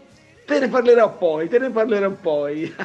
te 0.45 0.59
ne 0.59 0.67
parlerò 0.69 1.15
poi, 1.17 1.47
te 1.47 1.59
ne 1.59 1.69
parlerò 1.69 2.09
poi. 2.11 2.73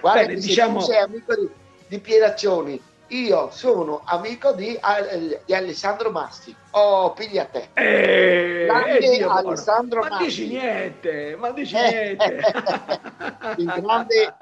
Guarda 0.00 0.20
Bene, 0.26 0.34
diciamo- 0.34 0.80
sei 0.80 0.98
amico 0.98 1.34
di, 1.34 1.48
di 1.88 1.98
Pieraccioni, 1.98 2.80
io 3.08 3.48
sono 3.50 4.02
amico 4.04 4.52
di, 4.52 4.78
di 5.44 5.54
Alessandro 5.54 6.10
Masti. 6.10 6.54
Oh, 6.72 7.12
piglia 7.14 7.46
te. 7.46 7.70
Eh, 7.74 8.66
eh. 8.66 9.22
Alessandro 9.24 10.02
ma 10.02 10.08
Masi. 10.10 10.24
dici 10.24 10.46
niente, 10.48 11.34
ma 11.36 11.50
dici 11.50 11.74
Eh, 11.74 11.90
niente. 11.90 12.40
il 13.56 13.64
grande, 13.82 14.34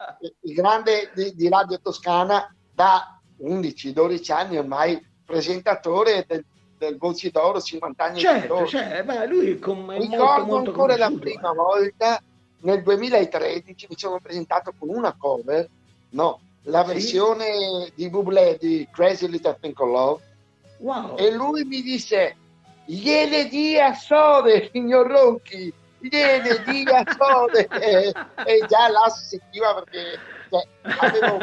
il 0.42 0.52
grande 0.54 1.10
di, 1.14 1.34
di 1.34 1.48
Radio 1.48 1.80
Toscana 1.80 2.52
da 2.74 3.15
11-12 3.42 4.32
anni 4.32 4.58
ormai 4.58 5.04
presentatore 5.24 6.24
del, 6.26 6.44
del 6.78 6.96
Voci 6.98 7.30
d'Oro 7.30 7.60
50 7.60 8.04
anni 8.04 8.18
certo, 8.20 8.66
cioè, 8.66 9.02
beh, 9.04 9.26
lui 9.26 9.58
com- 9.58 9.90
è 9.92 9.98
molto, 9.98 10.10
Ricordo 10.10 10.44
molto 10.46 10.70
ancora 10.70 10.96
la 10.96 11.06
conosciuto, 11.08 11.30
prima 11.30 11.50
eh. 11.50 11.54
volta 11.54 12.22
nel 12.60 12.82
2013 12.82 13.86
mi 13.90 13.96
sono 13.98 14.18
presentato 14.20 14.72
con 14.78 14.88
una 14.88 15.14
cover, 15.18 15.68
no, 16.10 16.40
la 16.62 16.84
Sì? 16.84 16.92
versione 16.92 17.90
di 17.94 18.08
Bublé 18.08 18.56
di 18.60 18.86
Crazy 18.90 19.28
Little 19.28 19.56
Called 19.60 19.92
Love 19.92 20.22
Wow. 20.78 21.16
e 21.16 21.30
lui 21.32 21.64
mi 21.64 21.80
disse 21.80 22.36
gliele 22.84 23.48
dia 23.48 23.94
sode 23.94 24.68
signor 24.70 25.06
Ronchi 25.06 25.72
gliele 26.00 26.62
dia 26.66 27.02
sode 27.18 27.66
e, 27.80 28.12
e 28.44 28.66
già 28.68 28.88
là 28.88 29.08
si 29.08 29.24
sentiva 29.24 29.72
perché 29.74 30.18
cioè, 30.50 30.66
avevo, 30.82 31.38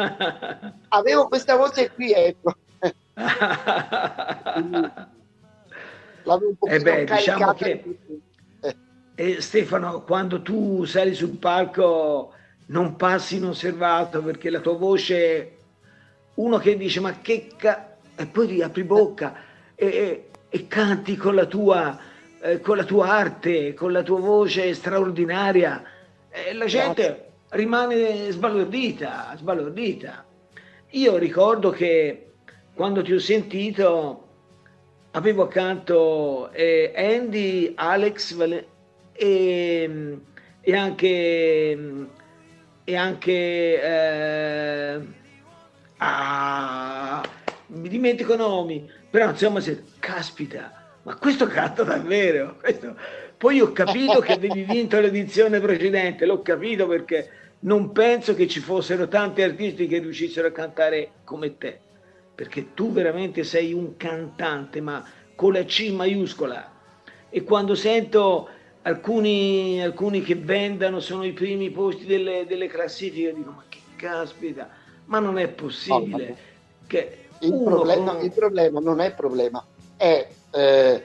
avevo 0.88 1.28
questa 1.28 1.56
voce 1.56 1.90
qui 1.92 2.12
ecco. 2.12 2.54
L'avevo 6.26 6.56
un 6.58 6.70
Eh 6.70 6.80
beh, 6.80 7.04
diciamo 7.04 7.52
che- 7.54 7.84
eh, 9.16 9.40
Stefano, 9.40 10.02
quando 10.02 10.42
tu 10.42 10.84
sali 10.84 11.14
sul 11.14 11.36
palco 11.38 12.32
non 12.66 12.96
passi 12.96 13.36
inosservato 13.36 14.22
perché 14.22 14.50
la 14.50 14.60
tua 14.60 14.74
voce, 14.76 15.56
uno 16.34 16.58
che 16.58 16.76
dice 16.76 17.00
ma 17.00 17.20
che 17.20 17.48
ca... 17.56 17.96
e 18.16 18.26
poi 18.26 18.46
riapri 18.46 18.82
bocca 18.84 19.34
e, 19.74 19.86
e- 19.86 20.28
e 20.48 20.66
canti 20.66 21.16
con 21.16 21.34
la, 21.34 21.46
tua, 21.46 21.98
eh, 22.40 22.60
con 22.60 22.76
la 22.76 22.84
tua 22.84 23.08
arte, 23.08 23.74
con 23.74 23.92
la 23.92 24.02
tua 24.02 24.20
voce 24.20 24.72
straordinaria. 24.74 25.82
E 26.30 26.52
la 26.54 26.66
gente 26.66 27.23
rimane 27.54 28.30
sbalordita, 28.30 29.32
sbalordita. 29.36 30.24
Io 30.90 31.16
ricordo 31.16 31.70
che 31.70 32.32
quando 32.74 33.02
ti 33.02 33.12
ho 33.12 33.18
sentito 33.18 34.28
avevo 35.12 35.44
accanto 35.44 36.50
eh, 36.52 36.92
Andy, 36.94 37.72
Alex 37.76 38.34
Vale- 38.34 38.66
e, 39.12 40.18
e 40.60 40.76
anche, 40.76 41.78
e 42.84 42.96
anche 42.96 43.32
eh, 43.82 45.00
ah, 45.98 47.22
mi 47.66 47.88
dimentico 47.88 48.34
nomi, 48.36 48.90
però 49.10 49.30
insomma, 49.30 49.60
se, 49.60 49.84
caspita, 50.00 50.72
ma 51.02 51.16
questo 51.16 51.46
canta 51.46 51.84
davvero. 51.84 52.56
questo- 52.60 52.96
Poi 53.36 53.60
ho 53.60 53.72
capito 53.72 54.20
che 54.20 54.32
avevi 54.32 54.62
vinto 54.62 54.98
l'edizione 55.00 55.60
precedente, 55.60 56.24
l'ho 56.26 56.40
capito 56.42 56.86
perché 56.88 57.28
non 57.64 57.92
penso 57.92 58.34
che 58.34 58.46
ci 58.46 58.60
fossero 58.60 59.08
tanti 59.08 59.42
artisti 59.42 59.86
che 59.86 59.98
riuscissero 59.98 60.48
a 60.48 60.52
cantare 60.52 61.10
come 61.24 61.56
te, 61.56 61.78
perché 62.34 62.74
tu 62.74 62.92
veramente 62.92 63.42
sei 63.42 63.72
un 63.72 63.96
cantante, 63.96 64.80
ma 64.80 65.04
con 65.34 65.52
la 65.52 65.64
C 65.64 65.90
maiuscola. 65.90 66.72
E 67.30 67.42
quando 67.42 67.74
sento 67.74 68.48
alcuni, 68.82 69.82
alcuni 69.82 70.22
che 70.22 70.34
vendano 70.34 71.00
sono 71.00 71.24
i 71.24 71.32
primi 71.32 71.70
posti 71.70 72.04
delle, 72.04 72.44
delle 72.46 72.66
classifiche, 72.66 73.34
dico 73.34 73.50
ma 73.50 73.64
che 73.68 73.80
caspita, 73.96 74.68
ma 75.06 75.18
non 75.18 75.38
è 75.38 75.48
possibile 75.48 76.28
No, 76.28 76.36
che 76.86 77.18
Il, 77.40 77.62
problema, 77.64 78.14
con- 78.14 78.24
il 78.24 78.32
problema 78.32 78.80
non 78.80 79.00
è 79.00 79.14
problema, 79.14 79.64
è 79.96 80.28
eh, 80.50 81.02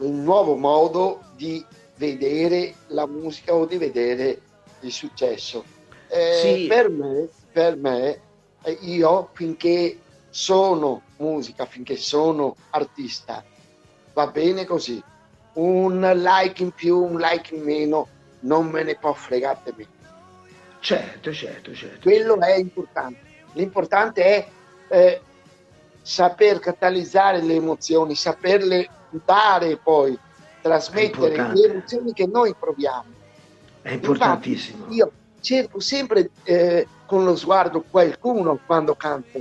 il 0.00 0.10
nuovo 0.10 0.56
modo 0.56 1.22
di 1.36 1.62
vedere 1.96 2.74
la 2.88 3.06
musica 3.06 3.54
o 3.54 3.66
di 3.66 3.76
vedere 3.76 4.40
il 4.80 4.90
successo. 4.90 5.76
Eh, 6.08 6.32
Sì. 6.40 6.66
Per 6.66 6.90
me, 6.90 7.28
per 7.52 7.76
me 7.76 8.20
eh, 8.62 8.78
io 8.80 9.30
finché 9.32 9.98
sono 10.30 11.02
musica, 11.18 11.66
finché 11.66 11.96
sono 11.96 12.56
artista, 12.70 13.44
va 14.12 14.26
bene 14.28 14.64
così. 14.64 15.02
Un 15.54 16.00
like 16.14 16.62
in 16.62 16.70
più, 16.70 17.02
un 17.02 17.18
like 17.18 17.54
in 17.54 17.62
meno, 17.62 18.06
non 18.40 18.68
me 18.68 18.82
ne 18.84 18.94
può 18.96 19.12
fregare 19.12 19.58
di 19.64 19.72
me. 19.76 19.86
Certo, 20.80 21.32
certo, 21.32 21.74
certo. 21.74 22.08
Quello 22.08 22.38
è 22.40 22.54
importante. 22.54 23.18
L'importante 23.52 24.22
è 24.22 24.48
eh, 24.88 25.20
saper 26.02 26.60
catalizzare 26.60 27.42
le 27.42 27.54
emozioni, 27.54 28.14
saperle 28.14 28.88
dare 29.24 29.76
poi, 29.76 30.16
trasmettere 30.60 31.52
le 31.52 31.68
emozioni 31.68 32.12
che 32.12 32.26
noi 32.26 32.54
proviamo. 32.58 33.16
È 33.82 33.92
importantissimo. 33.92 34.84
Infatti, 34.84 34.94
io 34.94 35.12
cerco 35.40 35.80
sempre 35.80 36.30
eh, 36.44 36.86
con 37.06 37.24
lo 37.24 37.36
sguardo 37.36 37.84
qualcuno 37.90 38.58
quando 38.66 38.94
canto, 38.94 39.40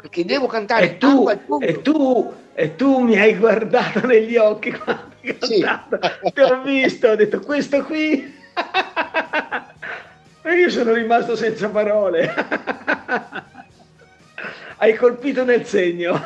perché 0.00 0.24
devo 0.24 0.46
cantare 0.46 0.92
E 0.92 0.98
tu, 0.98 1.28
e, 1.60 1.82
tu, 1.82 2.34
e 2.54 2.76
tu 2.76 2.98
mi 3.00 3.18
hai 3.18 3.36
guardato 3.36 4.06
negli 4.06 4.36
occhi 4.36 4.70
quando 4.72 5.14
hai 5.22 5.36
Sì. 5.40 5.60
cantato. 5.60 5.98
Ti 6.32 6.40
ho 6.40 6.62
visto, 6.62 7.08
ho 7.08 7.16
detto 7.16 7.40
questo 7.40 7.82
qui. 7.84 8.36
E 10.40 10.54
io 10.54 10.70
sono 10.70 10.94
rimasto 10.94 11.36
senza 11.36 11.68
parole. 11.68 12.32
Hai 14.78 14.94
colpito 14.96 15.44
nel 15.44 15.66
segno. 15.66 16.18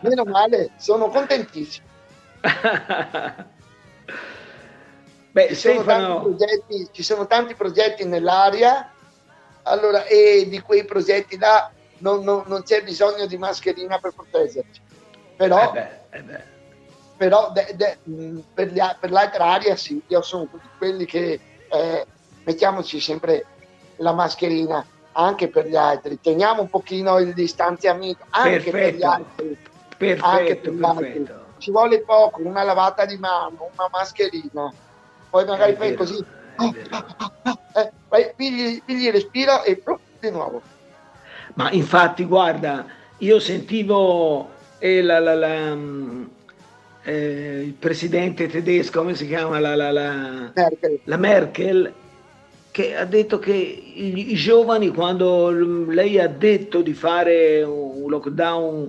Meno 0.00 0.24
male, 0.24 0.70
sono 0.78 1.08
contentissimo. 1.08 1.86
Beh, 5.34 5.48
Ci 5.48 5.54
sono, 5.56 5.82
tanti 5.82 6.02
Stefano, 6.04 6.20
progetti, 6.20 6.88
ci 6.92 7.02
sono 7.02 7.26
tanti 7.26 7.54
progetti 7.56 8.04
nell'aria, 8.04 8.88
allora, 9.62 10.04
e 10.04 10.46
di 10.48 10.60
quei 10.60 10.84
progetti 10.84 11.36
là 11.36 11.68
non, 11.98 12.22
non- 12.22 12.44
non 12.46 12.62
c'è 12.62 12.84
bisogno 12.84 13.26
di 13.26 13.36
mascherina 13.36 13.98
per 13.98 14.12
proteggerci. 14.14 14.80
Però, 15.36 15.70
eh 15.70 15.72
beh, 15.72 16.18
eh 16.18 16.22
beh. 16.22 16.44
però 17.16 17.50
de- 17.50 17.74
de- 17.74 17.98
mh, 18.04 18.38
per, 18.54 18.68
gli 18.68 18.78
per 19.00 19.10
l'altra 19.10 19.46
aria 19.46 19.74
sì, 19.74 20.00
io 20.06 20.22
sono 20.22 20.48
quelli 20.78 21.04
che 21.04 21.40
eh, 21.68 22.06
mettiamoci 22.44 23.00
sempre 23.00 23.44
la 23.96 24.12
mascherina 24.12 24.86
anche 25.16 25.48
per 25.48 25.66
gli 25.66 25.74
altri, 25.74 26.20
teniamo 26.20 26.62
un 26.62 26.68
pochino 26.68 27.18
il 27.18 27.34
distanziamento 27.34 28.24
anche 28.30 28.70
per 28.70 28.94
gli 28.94 29.00
Perfetto. 29.00 29.08
altri. 29.08 29.58
perfetto, 29.96 30.60
per 30.60 30.72
gli 30.74 30.84
altri. 30.84 31.04
perfetto. 31.10 31.42
Ci 31.58 31.70
vuole 31.72 32.02
poco, 32.04 32.40
una 32.42 32.62
lavata 32.62 33.04
di 33.04 33.16
mano, 33.16 33.70
una 33.76 33.88
mascherina, 33.90 34.72
poi 35.34 35.44
magari 35.46 35.74
fai 35.74 35.96
così, 35.96 36.16
è 36.16 36.70
vero. 36.72 37.06
eh, 37.74 37.92
vai, 38.08 38.32
pigli, 38.36 38.80
pigli 38.84 39.06
il 39.06 39.12
respiro 39.12 39.64
e 39.64 39.78
prup, 39.78 39.98
di 40.20 40.30
nuovo. 40.30 40.62
Ma 41.54 41.72
infatti, 41.72 42.22
guarda, 42.24 42.86
io 43.18 43.40
sentivo 43.40 44.48
eh, 44.78 45.02
la- 45.02 45.18
la- 45.18 45.34
la, 45.34 45.74
mm, 45.74 46.24
eh, 47.02 47.62
il 47.64 47.72
presidente 47.72 48.46
tedesco, 48.46 49.00
come 49.00 49.16
si 49.16 49.26
chiama? 49.26 49.58
La, 49.58 49.74
la- 49.74 49.90
la- 49.90 50.52
Merkel. 50.54 51.00
la 51.02 51.16
Merkel, 51.16 51.92
che 52.70 52.94
ha 52.94 53.04
detto 53.04 53.40
che 53.40 53.52
i, 53.52 54.34
giovani, 54.36 54.90
quando 54.90 55.50
lei 55.50 56.20
ha 56.20 56.28
detto 56.28 56.80
di 56.80 56.94
fare 56.94 57.60
un 57.64 58.08
lockdown 58.08 58.88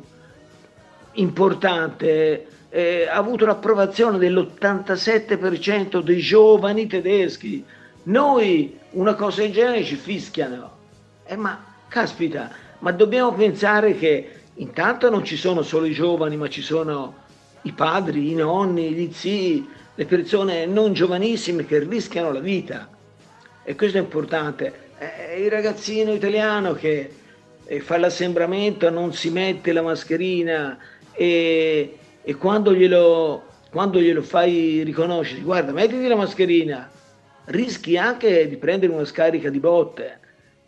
importante, 1.13 2.45
eh, 2.76 3.07
ha 3.09 3.15
avuto 3.15 3.45
l'approvazione 3.45 4.17
dell'87% 4.17 6.01
dei 6.01 6.19
giovani 6.19 6.88
tedeschi. 6.88 7.63
Noi 8.03 8.78
una 8.91 9.13
cosa 9.15 9.43
del 9.43 9.53
genere 9.53 9.86
ci 9.86 9.95
fischiano. 9.95 10.71
Eh, 11.26 11.38
ma 11.38 11.63
caspita, 11.88 12.51
ma 12.80 12.91
dobbiamo 12.91 13.32
pensare 13.32 13.95
che 13.95 14.30
intanto 14.55 15.09
non 15.09 15.23
ci 15.23 15.38
sono 15.38 15.61
solo 15.61 15.86
i 15.86 15.93
giovani, 15.93 16.36
ma 16.36 16.49
ci 16.49 16.61
sono 16.61 17.23
i 17.61 17.71
padri, 17.71 18.32
i 18.32 18.36
nonni, 18.36 18.91
gli 18.91 19.09
zii, 19.09 19.69
le 19.95 20.05
persone 20.05 20.65
non 20.65 20.91
giovanissime 20.91 21.65
che 21.65 21.80
rischiano 21.80 22.34
la 22.34 22.41
vita. 22.41 22.89
E 23.63 23.73
questo 23.76 23.99
è 23.99 24.01
importante. 24.01 24.89
Eh, 24.97 25.41
il 25.41 25.49
ragazzino 25.49 26.11
italiano 26.11 26.73
che 26.73 27.09
eh, 27.63 27.80
fa 27.80 27.97
l'assembramento 27.97 28.89
non 28.89 29.13
si 29.13 29.30
mette 29.30 29.71
la 29.71 29.82
mascherina 29.82 30.78
e, 31.13 31.99
e 32.28 32.36
quando, 32.36 32.73
glielo, 32.73 33.65
quando 33.69 33.99
glielo 34.01 34.21
fai 34.23 34.84
riconoscere, 34.84 35.41
guarda, 35.41 35.71
mettiti 35.71 36.07
la 36.07 36.15
mascherina, 36.15 36.91
rischi 37.45 37.97
anche 37.97 38.47
di 38.47 38.57
prendere 38.57 38.91
una 38.93 39.05
scarica 39.05 39.49
di 39.49 39.59
botte. 39.59 40.21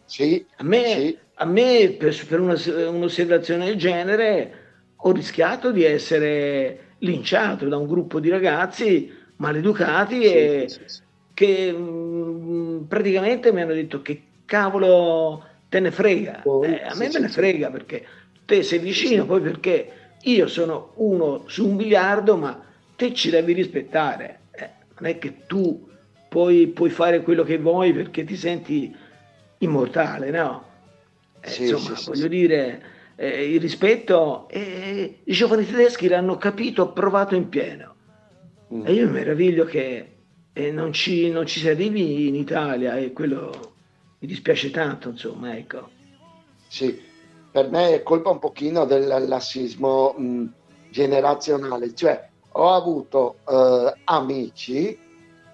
Sì, 0.06 0.48
A 0.60 0.64
me, 0.64 0.84
sì. 0.84 1.18
a 1.36 1.46
me, 1.46 1.96
per, 1.98 2.26
per 2.28 2.40
una- 2.40 2.56
un'osservazione 2.90 3.66
del 3.66 3.76
genere 3.78 4.54
ho 4.96 5.12
rischiato 5.12 5.72
di 5.72 5.84
essere 5.84 6.96
linciato 7.00 7.68
da 7.68 7.78
un 7.78 7.88
gruppo 7.88 8.20
di 8.20 8.30
ragazzi 8.30 9.12
maleducati 9.38 10.24
e 10.26 10.68
Sì, 10.68 10.84
sì. 10.88 11.04
che 11.34 11.72
mm, 11.72 12.86
praticamente 12.86 13.52
mi 13.52 13.62
hanno 13.62 13.74
detto 13.74 14.02
che 14.02 14.40
cavolo 14.46 15.44
te 15.70 15.80
ne 15.80 15.92
frega. 15.92 16.46
Oh, 16.46 16.62
Eh, 16.62 16.82
a 16.84 16.96
me 16.96 17.10
me 17.10 17.20
ne 17.20 17.30
frega 17.30 17.70
perché 17.70 18.06
te 18.46 18.64
sei 18.64 18.80
vicino, 18.80 19.26
poi 19.26 19.42
perché 19.42 19.92
io 20.24 20.48
sono 20.48 20.92
uno 20.96 21.44
su 21.48 21.68
un 21.68 21.76
miliardo, 21.76 22.38
ma 22.38 22.62
te 22.96 23.14
ci 23.14 23.30
devi 23.30 23.54
rispettare. 23.54 24.40
Eh, 24.52 24.70
non 25.00 25.10
è 25.10 25.18
che 25.18 25.46
tu 25.46 25.88
puoi, 26.30 26.68
puoi 26.68 26.90
fare 26.90 27.22
quello 27.22 27.44
che 27.44 27.58
vuoi 27.58 27.94
perché 27.94 28.24
ti 28.24 28.36
senti 28.36 28.94
immortale, 29.60 30.30
no? 30.32 30.66
Eh, 31.40 31.50
Sì, 31.50 31.62
insomma, 31.70 31.96
sì, 31.96 32.06
voglio 32.06 32.22
sì. 32.24 32.30
dire, 32.30 32.84
eh, 33.16 33.54
il 33.54 33.60
rispetto, 33.60 34.48
eh, 34.50 35.22
i 35.24 35.34
giovani 35.34 35.66
tedeschi 35.66 36.08
l'hanno 36.08 36.38
capito, 36.38 36.82
approvato 36.84 37.36
in 37.36 37.50
pieno. 37.50 37.96
Mm. 38.74 38.86
E 38.86 38.94
io 38.94 39.06
mi 39.06 39.14
meraviglio 39.14 39.66
che 39.66 40.16
eh, 40.52 40.72
non, 40.72 40.92
ci, 40.92 41.30
non 41.32 41.46
ci 41.46 41.60
si 41.60 41.70
arrivi 41.70 42.28
in 42.28 42.36
Italia 42.36 42.98
e 42.98 43.14
quello 43.14 43.76
mi 44.20 44.28
dispiace 44.28 44.72
tanto, 44.72 45.10
insomma, 45.10 45.56
ecco. 45.56 45.90
Sì, 46.68 47.00
per 47.58 47.72
me 47.72 47.96
è 47.96 48.04
colpa 48.04 48.30
un 48.30 48.38
pochino 48.38 48.86
del 48.86 49.26
lassismo 49.28 50.14
mh, 50.16 50.46
generazionale, 50.92 51.92
cioè 51.96 52.30
ho 52.52 52.70
avuto 52.72 53.38
eh, 53.48 53.96
amici, 54.04 54.96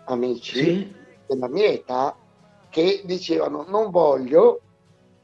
amici 0.08 0.60
Sì? 0.60 0.94
della 1.26 1.48
mia 1.48 1.68
età 1.68 2.14
che 2.70 3.04
dicevano 3.06 3.64
non 3.70 3.90
voglio 3.90 4.60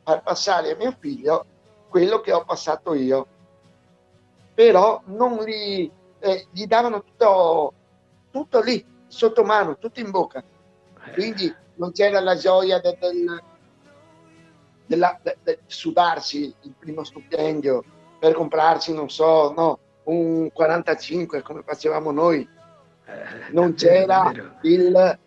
far 0.06 0.24
passare 0.24 0.72
a 0.72 0.78
mio 0.78 0.96
figlio 0.98 1.46
quello 1.90 2.22
che 2.22 2.32
ho 2.32 2.46
passato 2.46 2.94
io, 2.94 3.28
però 4.54 5.02
non 5.08 5.44
gli, 5.44 5.92
eh, 6.22 6.48
gli 6.54 6.66
davano 6.66 7.04
tutto, 7.04 7.74
tutto 8.32 8.62
lì, 8.62 8.82
sotto 9.06 9.44
mano, 9.44 9.76
tutto 9.78 10.00
in 10.00 10.12
bocca. 10.12 10.42
Quindi 11.14 11.54
non 11.76 11.92
c'era 11.92 12.22
la 12.22 12.38
gioia 12.38 12.80
del, 12.80 12.96
del- 12.98 13.44
della- 14.90 15.20
de- 15.22 15.38
de- 15.44 15.60
sudarsi 15.68 16.54
il 16.62 16.74
primo 16.78 17.04
stipendio 17.04 17.84
per 18.20 18.34
comprarsi, 18.34 18.92
non 18.94 19.08
so, 19.10 19.54
no, 19.56 19.80
un 20.06 20.52
45 20.52 21.42
come 21.44 21.62
facevamo 21.64 22.12
noi, 22.12 22.48
Eh, 23.06 23.52
non 23.54 23.74
c'era 23.76 24.32
il, 24.62 25.20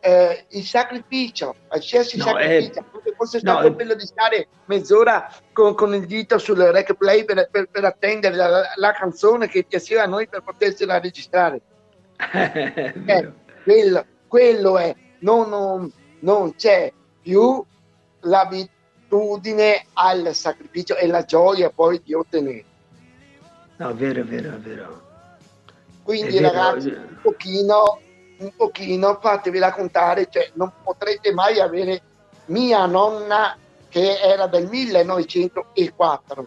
eh, 0.00 0.44
il 0.50 0.64
sacrificio, 0.64 1.54
qualsiasi 1.68 2.16
No, 2.18 2.24
sacrificio, 2.24 2.80
eh, 2.80 3.14
fosse 3.16 3.40
no, 3.42 3.52
stato 3.52 3.66
eh. 3.68 3.72
quello 3.74 3.94
di 3.94 4.04
stare 4.04 4.48
mezz'ora 4.66 5.30
con, 5.52 5.74
con 5.74 5.94
il 5.94 6.04
dito 6.06 6.36
sul 6.38 6.58
rec 6.58 6.92
play 6.94 7.24
per, 7.24 7.48
per- 7.50 7.68
per 7.70 7.84
attendere 7.86 8.34
la, 8.34 8.62
la 8.74 8.92
canzone 8.92 9.48
che 9.48 9.64
piaceva 9.64 10.02
a 10.02 10.06
noi 10.06 10.26
per 10.28 10.42
potersela 10.42 10.98
registrare. 11.00 11.60
Eh, 12.32 13.32
quello, 13.64 14.04
quello 14.28 14.78
è, 14.78 14.94
non, 15.20 15.48
non- 15.48 15.92
non 16.20 16.54
c'è 16.54 16.92
più 17.20 17.64
l'abitudine 19.12 19.86
al 19.94 20.34
sacrificio 20.34 20.96
e 20.96 21.06
la 21.06 21.24
gioia 21.24 21.70
poi 21.70 22.00
di 22.02 22.14
ottenere. 22.14 22.64
No, 23.76 23.94
vero, 23.94 24.24
vero, 24.24 24.56
vero. 24.58 25.00
Quindi 26.02 26.38
vero, 26.38 26.52
ragazzi, 26.52 26.90
vero. 26.90 27.02
un 27.02 27.18
pochino, 27.20 28.00
un 28.38 28.52
pochino 28.56 29.18
fatevi 29.20 29.58
raccontare, 29.58 30.28
cioè 30.30 30.50
non 30.54 30.72
potrete 30.82 31.32
mai 31.32 31.60
avere 31.60 32.00
mia 32.46 32.86
nonna 32.86 33.56
che 33.88 34.18
era 34.18 34.46
del 34.46 34.66
1904. 34.68 36.46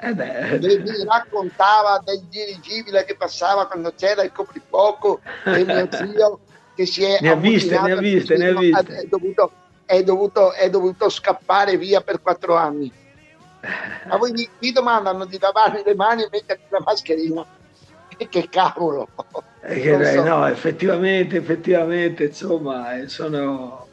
Eh 0.00 0.14
beh. 0.14 0.58
Mi 0.58 1.04
raccontava 1.04 2.00
del 2.04 2.22
dirigibile 2.28 3.04
che 3.04 3.16
passava 3.16 3.66
quando 3.66 3.92
c'era 3.96 4.22
il 4.22 4.32
coprifuoco 4.32 5.20
e 5.44 5.64
mio 5.64 5.88
zio 5.90 6.40
che 6.74 6.86
si 6.86 7.02
è 7.02 7.18
ne 7.20 7.30
ha 7.30 7.34
viste, 7.34 7.80
ne 7.80 7.92
ha 7.92 7.96
viste, 7.96 8.36
ne 8.36 8.48
ha 8.48 8.58
viste 8.58 9.08
è 9.88 10.02
dovuto, 10.02 10.52
è 10.52 10.68
dovuto 10.68 11.08
scappare 11.08 11.78
via 11.78 12.02
per 12.02 12.20
quattro 12.20 12.56
anni. 12.56 12.92
Ma 14.06 14.16
voi 14.18 14.32
mi, 14.32 14.46
mi 14.58 14.70
domandano 14.70 15.24
di 15.24 15.38
lavarmi 15.40 15.80
le 15.82 15.94
mani 15.94 16.24
e 16.24 16.28
mettermi 16.30 16.64
la 16.68 16.82
mascherina. 16.84 17.46
Che 18.28 18.48
cavolo! 18.50 19.08
Che, 19.66 20.04
so. 20.04 20.22
No, 20.24 20.46
effettivamente, 20.46 21.38
effettivamente, 21.38 22.24
insomma, 22.24 22.98
eh, 22.98 23.08
sono, 23.08 23.86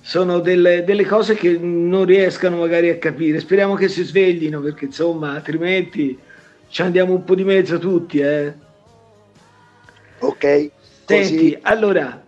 sono 0.00 0.38
delle, 0.38 0.84
delle, 0.84 1.04
cose 1.04 1.34
che 1.34 1.58
non 1.58 2.04
riescano 2.04 2.58
magari 2.58 2.88
a 2.88 2.98
capire. 2.98 3.40
Speriamo 3.40 3.74
che 3.74 3.88
si 3.88 4.04
sveglino 4.04 4.60
perché 4.60 4.84
insomma 4.84 5.32
altrimenti 5.32 6.16
ci 6.68 6.82
andiamo 6.82 7.12
un 7.12 7.24
po' 7.24 7.34
di 7.34 7.44
mezzo 7.44 7.76
tutti. 7.78 8.20
Eh. 8.20 8.54
Ok. 10.20 10.70
Senti, 11.04 11.36
così. 11.36 11.58
allora 11.62 12.22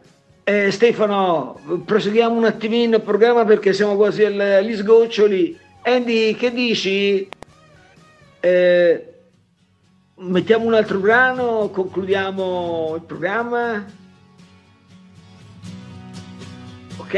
eh, 0.46 0.70
Stefano, 0.70 1.58
proseguiamo 1.86 2.36
un 2.36 2.44
attimino 2.44 2.96
il 2.96 3.02
programma 3.02 3.46
perché 3.46 3.72
siamo 3.72 3.96
quasi 3.96 4.24
agli 4.24 4.76
sgoccioli. 4.76 5.58
Andy, 5.80 6.34
che 6.34 6.52
dici? 6.52 7.26
Eh, 8.40 9.12
mettiamo 10.16 10.66
un 10.66 10.74
altro 10.74 10.98
brano, 10.98 11.70
concludiamo 11.70 12.92
il 12.96 13.02
programma. 13.02 13.86
Ok? 16.98 17.12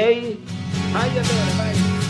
Vai 0.92 1.10
allora, 1.10 1.52
vai. 1.56 2.05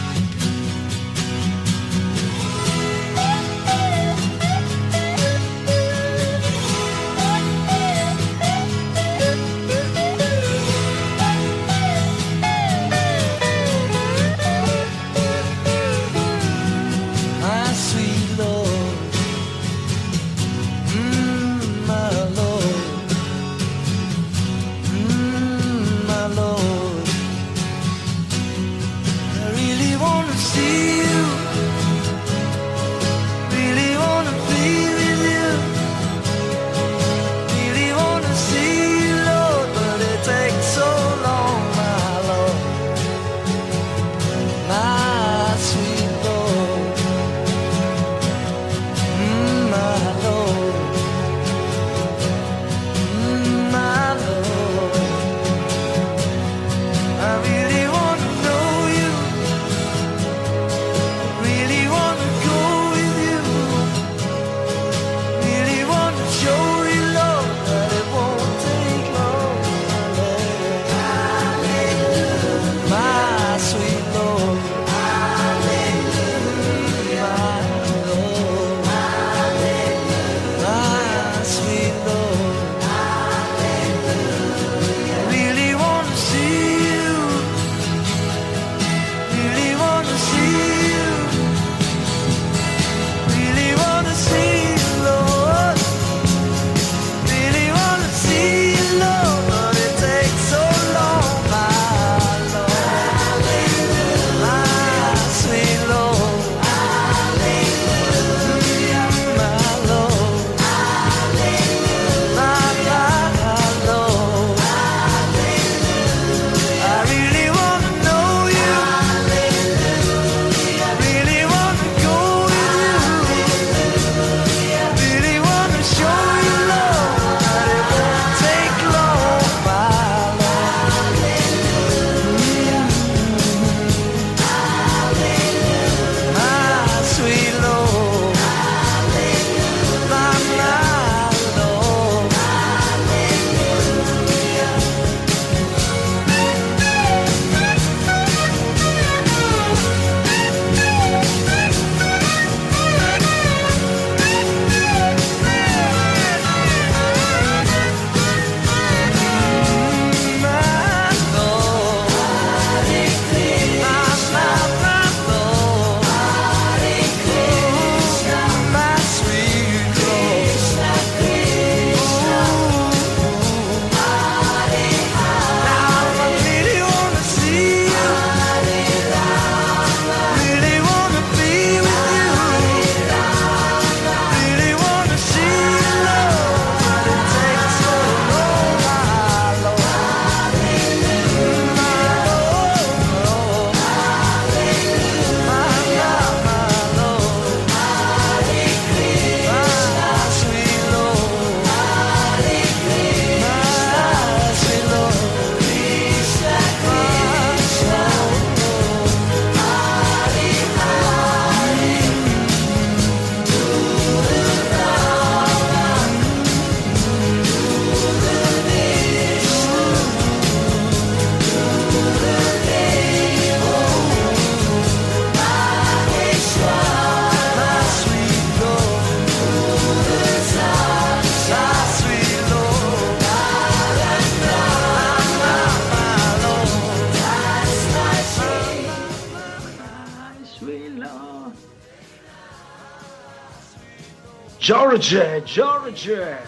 George, 244.99 245.43
George, 245.45 246.39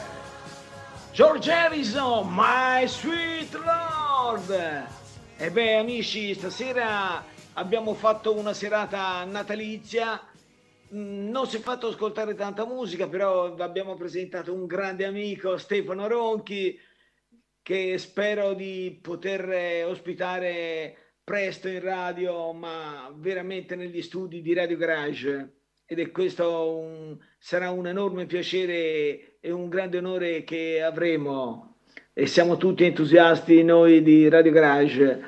George 1.12 1.50
Harrison, 1.50 2.26
my 2.34 2.86
sweet 2.86 3.52
lord. 3.52 4.50
E 5.36 5.50
beh, 5.50 5.76
amici, 5.76 6.32
stasera 6.32 7.22
abbiamo 7.52 7.92
fatto 7.92 8.34
una 8.34 8.54
serata 8.54 9.22
natalizia. 9.24 10.18
Mm, 10.94 11.28
Non 11.28 11.46
si 11.46 11.56
è 11.56 11.60
fatto 11.60 11.88
ascoltare 11.88 12.34
tanta 12.34 12.64
musica, 12.64 13.06
però 13.06 13.54
abbiamo 13.54 13.96
presentato 13.96 14.54
un 14.54 14.64
grande 14.64 15.04
amico, 15.04 15.58
Stefano 15.58 16.08
Ronchi, 16.08 16.78
che 17.60 17.98
spero 17.98 18.54
di 18.54 18.98
poter 19.02 19.84
ospitare 19.84 21.18
presto 21.22 21.68
in 21.68 21.80
radio, 21.80 22.54
ma 22.54 23.12
veramente 23.14 23.76
negli 23.76 24.00
studi 24.00 24.40
di 24.40 24.54
Radio 24.54 24.78
Garage. 24.78 25.52
Ed 25.90 26.00
è 26.00 26.10
questo 26.10 26.76
un- 26.76 27.16
sarà 27.38 27.70
un 27.70 27.86
enorme 27.86 28.26
piacere 28.26 29.38
e 29.40 29.50
un 29.50 29.70
grande 29.70 29.96
onore 29.96 30.44
che 30.44 30.82
avremo. 30.82 31.76
E 32.12 32.26
siamo 32.26 32.58
tutti 32.58 32.84
entusiasti 32.84 33.62
noi 33.62 34.02
di 34.02 34.28
Radio 34.28 34.52
Garage. 34.52 35.22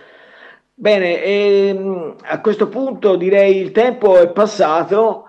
Bene, 0.74 1.22
ehm, 1.22 2.16
a 2.24 2.40
questo 2.42 2.68
punto 2.68 3.16
direi 3.16 3.56
il 3.56 3.72
tempo 3.72 4.18
è 4.18 4.28
passato. 4.32 5.24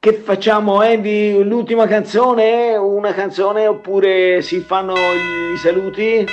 Che 0.00 0.12
facciamo, 0.14 0.80
Andy? 0.80 1.40
L'ultima 1.44 1.86
canzone? 1.86 2.74
Una 2.74 3.14
canzone 3.14 3.68
oppure 3.68 4.42
si 4.42 4.58
fanno 4.58 4.94
i 5.54 5.56
saluti? 5.56 6.26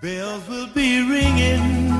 Bells 0.00 0.46
will 0.46 0.70
be 0.72 1.02
ringing 1.10 1.98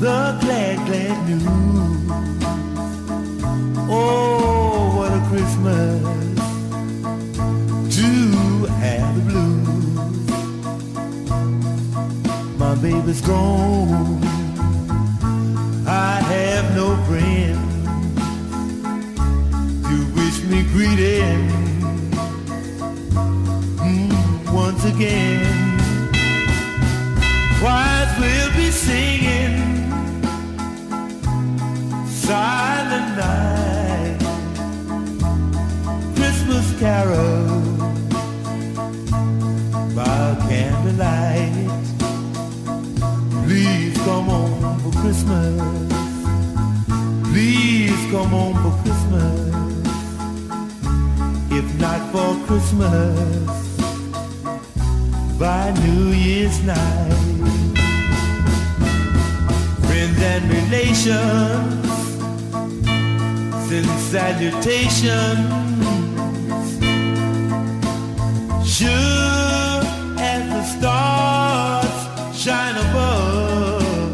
the 0.00 0.36
glad, 0.40 0.76
glad 0.86 1.28
news. 1.28 1.82
Oh, 3.94 4.96
what 4.96 5.12
a 5.12 5.20
Christmas 5.28 6.00
to 7.96 8.08
have 8.80 9.14
the 9.16 9.22
blues. 9.28 10.28
My 12.58 12.74
baby's 12.76 13.20
gone. 13.20 14.22
I 15.86 16.20
have 16.34 16.74
no 16.74 16.96
friend 17.04 17.60
to 19.88 19.96
wish 20.16 20.38
me 20.50 20.62
greeting 20.72 21.42
mm, 23.76 24.52
once 24.54 24.84
again. 24.86 25.78
Choirs 27.58 28.12
will 28.18 28.50
be 28.56 28.70
singing 28.70 29.54
Silent 32.06 33.16
Night 33.18 33.61
carol 36.82 37.46
by 39.94 40.34
candlelight 40.48 41.70
Please 43.44 43.96
come 43.98 44.26
home 44.34 44.80
for 44.80 44.90
Christmas 45.00 45.62
Please 47.30 48.02
come 48.10 48.30
home 48.36 48.56
for 48.62 48.74
Christmas 48.82 49.54
If 51.52 51.66
not 51.80 52.02
for 52.10 52.30
Christmas 52.46 53.62
by 55.38 55.72
New 55.84 56.10
Year's 56.10 56.62
night. 56.62 57.12
Friends 59.86 60.18
and 60.22 60.44
relations 60.52 61.82
send 63.68 63.86
salutations. 64.14 65.81
Sure 68.82 69.82
as 70.18 70.42
the 70.50 70.62
stars 70.74 71.96
shine 72.36 72.76
above. 72.76 74.12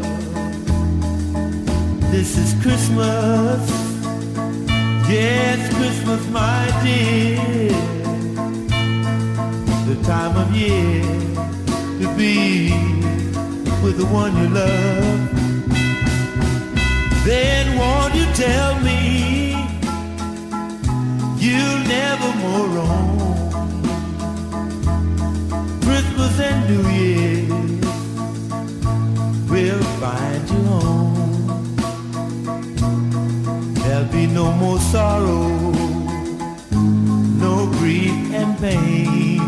This 2.11 2.37
is 2.37 2.53
Christmas. 2.61 3.61
Yes, 5.09 5.73
Christmas, 5.73 6.21
my 6.29 6.69
dear 6.83 7.69
the 9.89 9.95
time 10.03 10.37
of 10.37 10.55
year 10.55 11.01
to 11.99 12.07
be 12.15 12.69
with 13.81 13.97
the 13.97 14.05
one 14.05 14.37
you 14.37 14.49
love. 14.49 15.19
Then 17.25 17.75
won't 17.75 18.13
you 18.13 18.25
tell 18.35 18.79
me 18.81 19.49
you'll 21.39 21.83
never 21.87 22.29
more 22.43 22.67
roam? 22.67 23.28
New 26.69 26.87
Year 26.89 27.47
will 29.49 29.83
find 29.99 30.49
you 30.51 30.63
home. 30.65 31.47
There'll 33.73 34.11
be 34.11 34.27
no 34.27 34.51
more 34.51 34.77
sorrow, 34.77 35.47
no 37.43 37.65
grief 37.79 38.13
and 38.33 38.55
pain. 38.59 39.41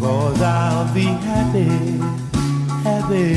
Cause 0.00 0.40
I'll 0.40 0.94
be 0.94 1.04
happy, 1.04 1.68
happy 2.88 3.36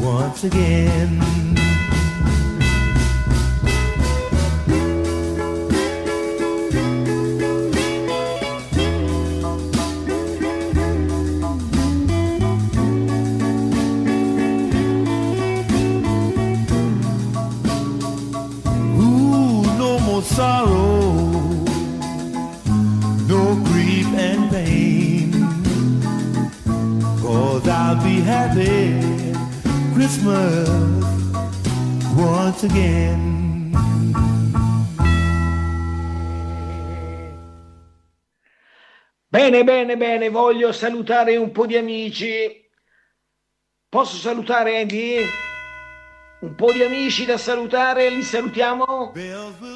once 0.00 0.44
again. 0.44 1.33
Christmas 30.24 30.68
once 32.16 32.64
again. 32.64 33.72
Bene, 39.28 39.64
bene, 39.64 39.96
bene, 39.98 40.30
voglio 40.30 40.72
salutare 40.72 41.36
un 41.36 41.52
po' 41.52 41.66
di 41.66 41.76
amici. 41.76 42.70
Posso 43.86 44.16
salutare 44.16 44.80
Andy? 44.80 45.18
Un 46.40 46.54
po' 46.54 46.72
di 46.72 46.82
amici 46.82 47.26
da 47.26 47.36
salutare, 47.36 48.08
li 48.08 48.22
salutiamo? 48.22 49.12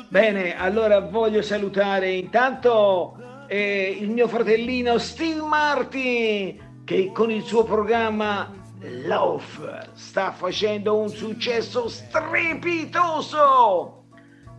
Bene, 0.08 0.56
allora 0.56 1.00
voglio 1.00 1.42
salutare 1.42 2.12
intanto 2.12 3.44
eh, 3.48 3.98
il 4.00 4.08
mio 4.10 4.28
fratellino 4.28 4.96
Steve 4.96 5.42
Martin 5.42 6.82
che 6.84 7.10
con 7.12 7.30
il 7.30 7.42
suo 7.42 7.64
programma 7.64 8.57
Love 8.80 9.90
sta 9.94 10.30
facendo 10.32 10.96
un 10.96 11.08
successo 11.08 11.88
strepitoso. 11.88 13.14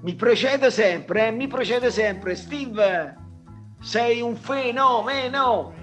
Mi 0.02 0.14
precede 0.16 0.72
sempre, 0.72 1.28
eh, 1.28 1.32
mi 1.32 1.48
precede 1.48 1.90
sempre. 1.90 2.36
Steve, 2.36 3.16
sei 3.80 4.20
un 4.22 4.36
fenomeno. 4.36 5.74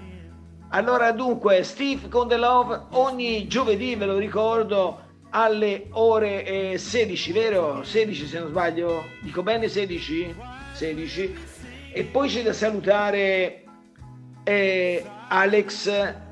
Allora 0.69 1.11
dunque, 1.11 1.63
Steve 1.63 2.09
con 2.09 2.27
The 2.27 2.37
Love 2.37 2.87
ogni 2.91 3.47
giovedì, 3.47 3.95
ve 3.95 4.05
lo 4.05 4.17
ricordo, 4.17 5.05
alle 5.31 5.87
ore 5.91 6.45
eh, 6.45 6.77
16, 6.77 7.31
vero? 7.31 7.83
16 7.83 8.27
se 8.27 8.39
non 8.39 8.49
sbaglio, 8.49 9.05
dico 9.21 9.41
bene 9.41 9.67
16? 9.67 10.35
16. 10.73 11.35
E 11.93 12.03
poi 12.03 12.29
c'è 12.29 12.43
da 12.43 12.53
salutare 12.53 13.63
eh, 14.43 15.05
Alex 15.29 16.25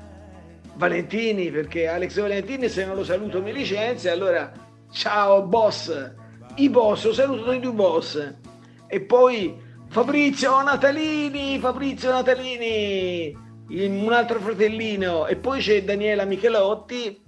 Valentini, 0.76 1.50
perché 1.50 1.86
Alex 1.88 2.20
Valentini 2.20 2.68
se 2.68 2.84
non 2.84 2.96
lo 2.96 3.04
saluto 3.04 3.42
mi 3.42 3.52
licenzia, 3.52 4.12
allora 4.12 4.52
ciao 4.90 5.42
boss, 5.42 6.14
i 6.56 6.68
boss, 6.68 7.04
lo 7.04 7.12
saluto 7.12 7.52
i 7.52 7.60
boss. 7.60 8.34
E 8.86 9.00
poi 9.00 9.64
Fabrizio 9.88 10.62
Natalini, 10.62 11.58
Fabrizio 11.58 12.10
Natalini, 12.10 13.36
un 13.68 14.12
altro 14.12 14.38
fratellino. 14.40 15.26
E 15.26 15.36
poi 15.36 15.60
c'è 15.60 15.82
Daniela 15.82 16.24
Michelotti, 16.24 17.22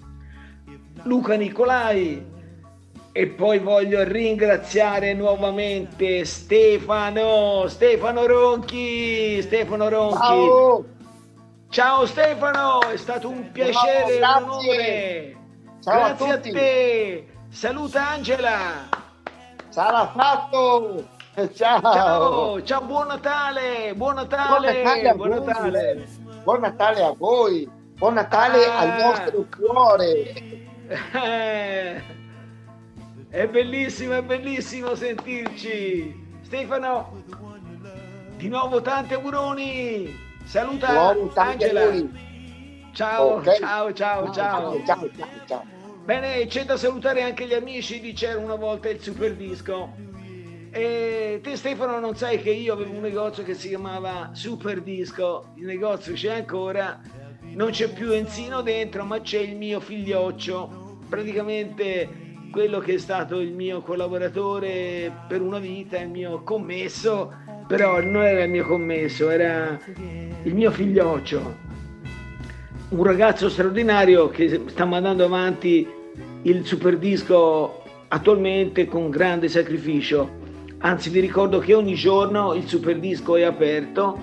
Luca 1.05 1.35
Nicolai. 1.35 2.37
E 3.11 3.27
poi 3.27 3.59
voglio 3.59 4.05
ringraziare 4.05 5.13
nuovamente 5.15 6.25
Stefano, 6.25 7.65
Stefano 7.67 8.27
Ronchi, 8.27 9.43
Stefano 9.43 9.89
Ronchi. 9.89 10.17
Ciao, 10.19 10.85
Ciao 11.71 12.07
Stefano, 12.07 12.81
è 12.83 12.97
stato 12.97 13.29
un 13.29 13.51
piacere, 13.53 14.13
un 14.13 14.19
grazie. 14.19 14.45
onore. 14.45 15.37
Ciao 15.83 16.01
a 16.03 16.07
Grazie 16.09 16.31
a, 16.31 16.35
tutti. 16.37 16.51
te. 16.53 17.27
Saluta 17.51 18.09
Angela. 18.09 18.89
sarà 19.69 20.07
fatto. 20.09 21.09
Ciao. 21.55 21.81
Ciao, 21.81 22.63
ciao, 22.65 22.81
buon 22.83 23.07
Natale, 23.07 23.95
buon 23.95 24.15
Natale, 24.17 24.83
Buon 24.83 24.91
Natale 24.91 25.09
a 25.09 25.15
buon 25.15 25.29
voi. 25.29 25.45
Natale. 25.45 26.07
Buon 26.43 26.61
Natale 26.61 27.03
a 27.03 27.15
voi. 27.17 27.71
Buon 27.95 28.15
Natale 28.15 28.67
Ah. 28.67 28.79
al 28.79 29.01
nostro 29.01 29.47
cuore. 29.57 30.33
Eh, 31.13 32.03
È 33.31 33.47
bellissimo, 33.47 34.15
è 34.15 34.23
bellissimo 34.23 34.95
sentirci. 34.95 36.39
Stefano, 36.43 37.23
di 38.37 38.49
nuovo 38.49 38.81
tanti 38.81 39.13
auguroni. 39.15 40.27
Saluta 40.49 41.15
tanti 41.35 41.65
Angela. 41.65 42.09
Ciao, 42.93 43.35
Ok. 43.37 43.59
ciao, 43.59 43.93
ciao, 43.93 44.33
ciao. 44.33 44.83
Ciao, 44.83 45.11
ciao, 45.15 45.29
ciao. 45.47 45.65
Bene, 46.07 46.47
c'è 46.47 46.65
da 46.65 46.79
salutare 46.79 47.23
anche 47.23 47.47
gli 47.47 47.53
amici 47.53 48.01
di 48.01 48.15
C'era 48.15 48.39
una 48.41 48.55
volta 48.55 48.89
il 48.89 48.99
Super 48.99 49.35
Disco. 49.35 49.93
E 50.71 51.41
te 51.43 51.55
Stefano 51.55 51.99
non 52.01 52.17
sai 52.17 52.41
che 52.41 52.51
io 52.51 52.73
avevo 52.73 52.95
un 52.95 53.03
negozio 53.03 53.43
che 53.43 53.53
si 53.53 53.69
chiamava 53.69 54.31
Super 54.33 54.81
Disco, 54.81 55.53
il 55.57 55.67
negozio 55.67 56.15
c'è 56.15 56.37
ancora, 56.37 56.99
non 57.55 57.69
c'è 57.71 57.93
più 57.93 58.11
Enzino 58.13 58.63
dentro, 58.63 59.05
ma 59.05 59.21
c'è 59.21 59.41
il 59.41 59.55
mio 59.55 59.81
figlioccio, 59.81 61.01
praticamente 61.11 62.37
quello 62.51 62.79
che 62.79 62.95
è 62.95 62.99
stato 62.99 63.39
il 63.39 63.53
mio 63.53 63.83
collaboratore 63.83 65.13
per 65.29 65.43
una 65.43 65.59
vita, 65.59 65.99
il 65.99 66.09
mio 66.09 66.43
commesso, 66.43 67.35
però 67.69 68.03
non 68.03 68.25
era 68.25 68.43
il 68.43 68.51
mio 68.51 68.67
commesso, 68.67 69.31
era 69.31 69.79
il 70.43 70.55
mio 70.55 70.73
figlioccio 70.73 71.67
un 72.91 73.03
ragazzo 73.03 73.51
straordinario 73.51 74.29
che 74.29 74.63
sta 74.67 74.87
mandando 74.87 75.25
avanti 75.25 75.87
il 76.43 76.65
super 76.65 76.97
disco 76.97 77.83
attualmente 78.09 78.87
con 78.87 79.11
grande 79.11 79.49
sacrificio. 79.49 80.37
Anzi, 80.79 81.11
vi 81.11 81.21
ricordo 81.21 81.59
che 81.59 81.75
ogni 81.75 81.95
giorno 81.95 82.55
il 82.55 82.67
super 82.67 82.99
disco 82.99 83.37
è 83.37 83.43
aperto 83.43 84.19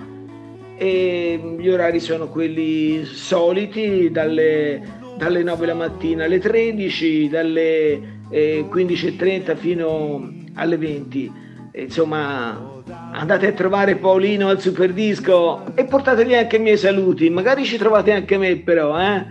e 0.76 1.56
gli 1.58 1.68
orari 1.68 2.00
sono 2.00 2.28
quelli 2.28 3.04
soliti, 3.04 4.10
dalle, 4.10 4.82
dalle 5.16 5.42
9 5.44 5.66
la 5.66 5.74
mattina 5.74 6.24
alle 6.24 6.40
13, 6.40 7.28
dalle 7.28 8.18
eh, 8.30 8.66
15.30 8.68 9.56
fino 9.56 10.32
alle 10.54 10.76
20. 10.76 11.32
E, 11.70 11.82
Insomma, 11.82 12.75
andate 13.16 13.46
a 13.48 13.52
trovare 13.52 13.96
Paolino 13.96 14.48
al 14.48 14.60
super 14.60 14.92
disco 14.92 15.74
e 15.74 15.84
portategli 15.84 16.34
anche 16.34 16.56
i 16.56 16.60
miei 16.60 16.76
saluti. 16.76 17.30
Magari 17.30 17.64
ci 17.64 17.78
trovate 17.78 18.12
anche 18.12 18.36
me, 18.36 18.56
però, 18.58 18.98
eh? 19.00 19.24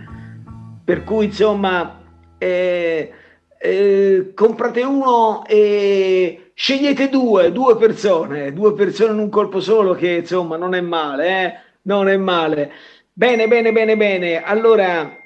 Per 0.84 1.04
cui, 1.04 1.26
insomma, 1.26 2.00
eh, 2.38 3.12
eh, 3.58 4.32
comprate 4.34 4.82
uno 4.82 5.44
e 5.46 6.50
scegliete 6.54 7.08
due, 7.08 7.52
due 7.52 7.76
persone, 7.76 8.52
due 8.52 8.74
persone 8.74 9.12
in 9.12 9.18
un 9.18 9.28
colpo 9.28 9.60
solo, 9.60 9.94
che 9.94 10.10
insomma 10.16 10.56
non 10.56 10.74
è 10.74 10.80
male, 10.80 11.28
eh? 11.28 11.54
Non 11.82 12.08
è 12.08 12.16
male. 12.16 12.72
Bene, 13.12 13.46
bene, 13.46 13.72
bene, 13.72 13.96
bene. 13.96 14.42
Allora, 14.42 15.16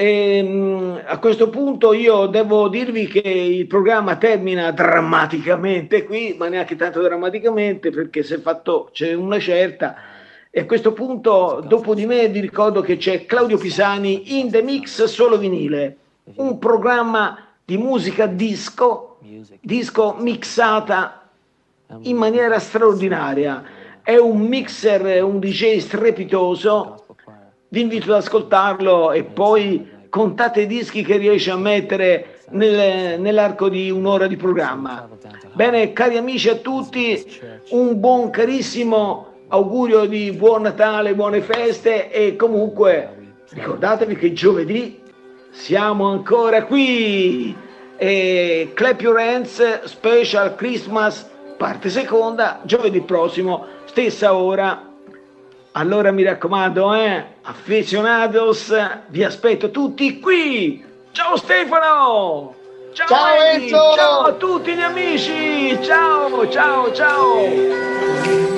ehm, 0.00 1.02
a 1.04 1.18
questo 1.18 1.50
punto 1.50 1.92
io 1.92 2.26
devo 2.26 2.68
dirvi 2.68 3.08
che 3.08 3.18
il 3.18 3.66
programma 3.66 4.16
termina 4.16 4.70
drammaticamente 4.70 6.04
qui, 6.04 6.36
ma 6.38 6.48
neanche 6.48 6.76
tanto 6.76 7.02
drammaticamente, 7.02 7.90
perché 7.90 8.20
è 8.20 8.38
fatto, 8.38 8.90
c'è 8.92 9.14
una 9.14 9.40
certa. 9.40 9.96
E 10.50 10.60
a 10.60 10.66
questo 10.66 10.92
punto, 10.92 11.64
dopo 11.66 11.94
di 11.94 12.06
me, 12.06 12.28
vi 12.28 12.38
ricordo 12.40 12.80
che 12.80 12.96
c'è 12.96 13.26
Claudio 13.26 13.58
Pisani 13.58 14.38
in 14.40 14.50
The 14.50 14.62
Mix 14.62 15.04
solo 15.04 15.36
vinile, 15.36 15.96
un 16.36 16.58
programma 16.58 17.46
di 17.64 17.76
musica 17.76 18.26
disco, 18.26 19.18
disco 19.60 20.16
mixata 20.20 21.28
in 22.02 22.16
maniera 22.16 22.58
straordinaria. 22.60 23.64
È 24.02 24.16
un 24.16 24.40
mixer, 24.42 25.22
un 25.24 25.38
DJ 25.40 25.78
strepitoso. 25.78 27.07
Vi 27.70 27.80
invito 27.82 28.10
ad 28.12 28.22
ascoltarlo 28.22 29.12
e 29.12 29.24
poi 29.24 30.06
contate 30.08 30.62
i 30.62 30.66
dischi 30.66 31.02
che 31.04 31.18
riesce 31.18 31.50
a 31.50 31.56
mettere 31.56 32.38
nel- 32.50 33.20
nell'arco 33.20 33.68
di 33.68 33.90
un'ora 33.90 34.26
di 34.26 34.36
programma. 34.36 35.06
Bene, 35.52 35.92
cari 35.92 36.16
amici 36.16 36.48
a 36.48 36.54
tutti, 36.54 37.22
un 37.70 38.00
buon 38.00 38.30
carissimo 38.30 39.26
augurio 39.48 40.06
di 40.06 40.32
buon 40.32 40.62
Natale, 40.62 41.14
buone 41.14 41.42
feste 41.42 42.10
e 42.10 42.36
comunque 42.36 43.34
ricordatevi 43.50 44.16
che 44.16 44.32
giovedì 44.32 45.02
siamo 45.50 46.08
ancora 46.08 46.64
qui. 46.64 47.54
E 47.98 48.70
Clap 48.72 49.00
Your 49.02 49.18
Hands 49.18 49.82
Special 49.84 50.54
Christmas 50.54 51.28
parte 51.58 51.90
seconda, 51.90 52.60
giovedì 52.62 53.02
prossimo, 53.02 53.66
stessa 53.84 54.34
ora. 54.34 54.87
Allora 55.78 56.10
mi 56.10 56.24
raccomando, 56.24 56.92
eh, 56.92 57.24
aficionados, 57.42 58.74
vi 59.10 59.22
aspetto 59.22 59.70
tutti 59.70 60.18
qui. 60.18 60.84
Ciao 61.12 61.36
Stefano! 61.36 62.52
Ciao, 62.92 63.06
Ciao! 63.06 63.34
Enzo! 63.52 63.94
Ciao 63.94 64.20
a 64.22 64.32
tutti 64.32 64.74
gli 64.74 64.82
amici! 64.82 65.78
Ciao, 65.80 66.48
ciao, 66.48 66.92
ciao! 66.92 68.57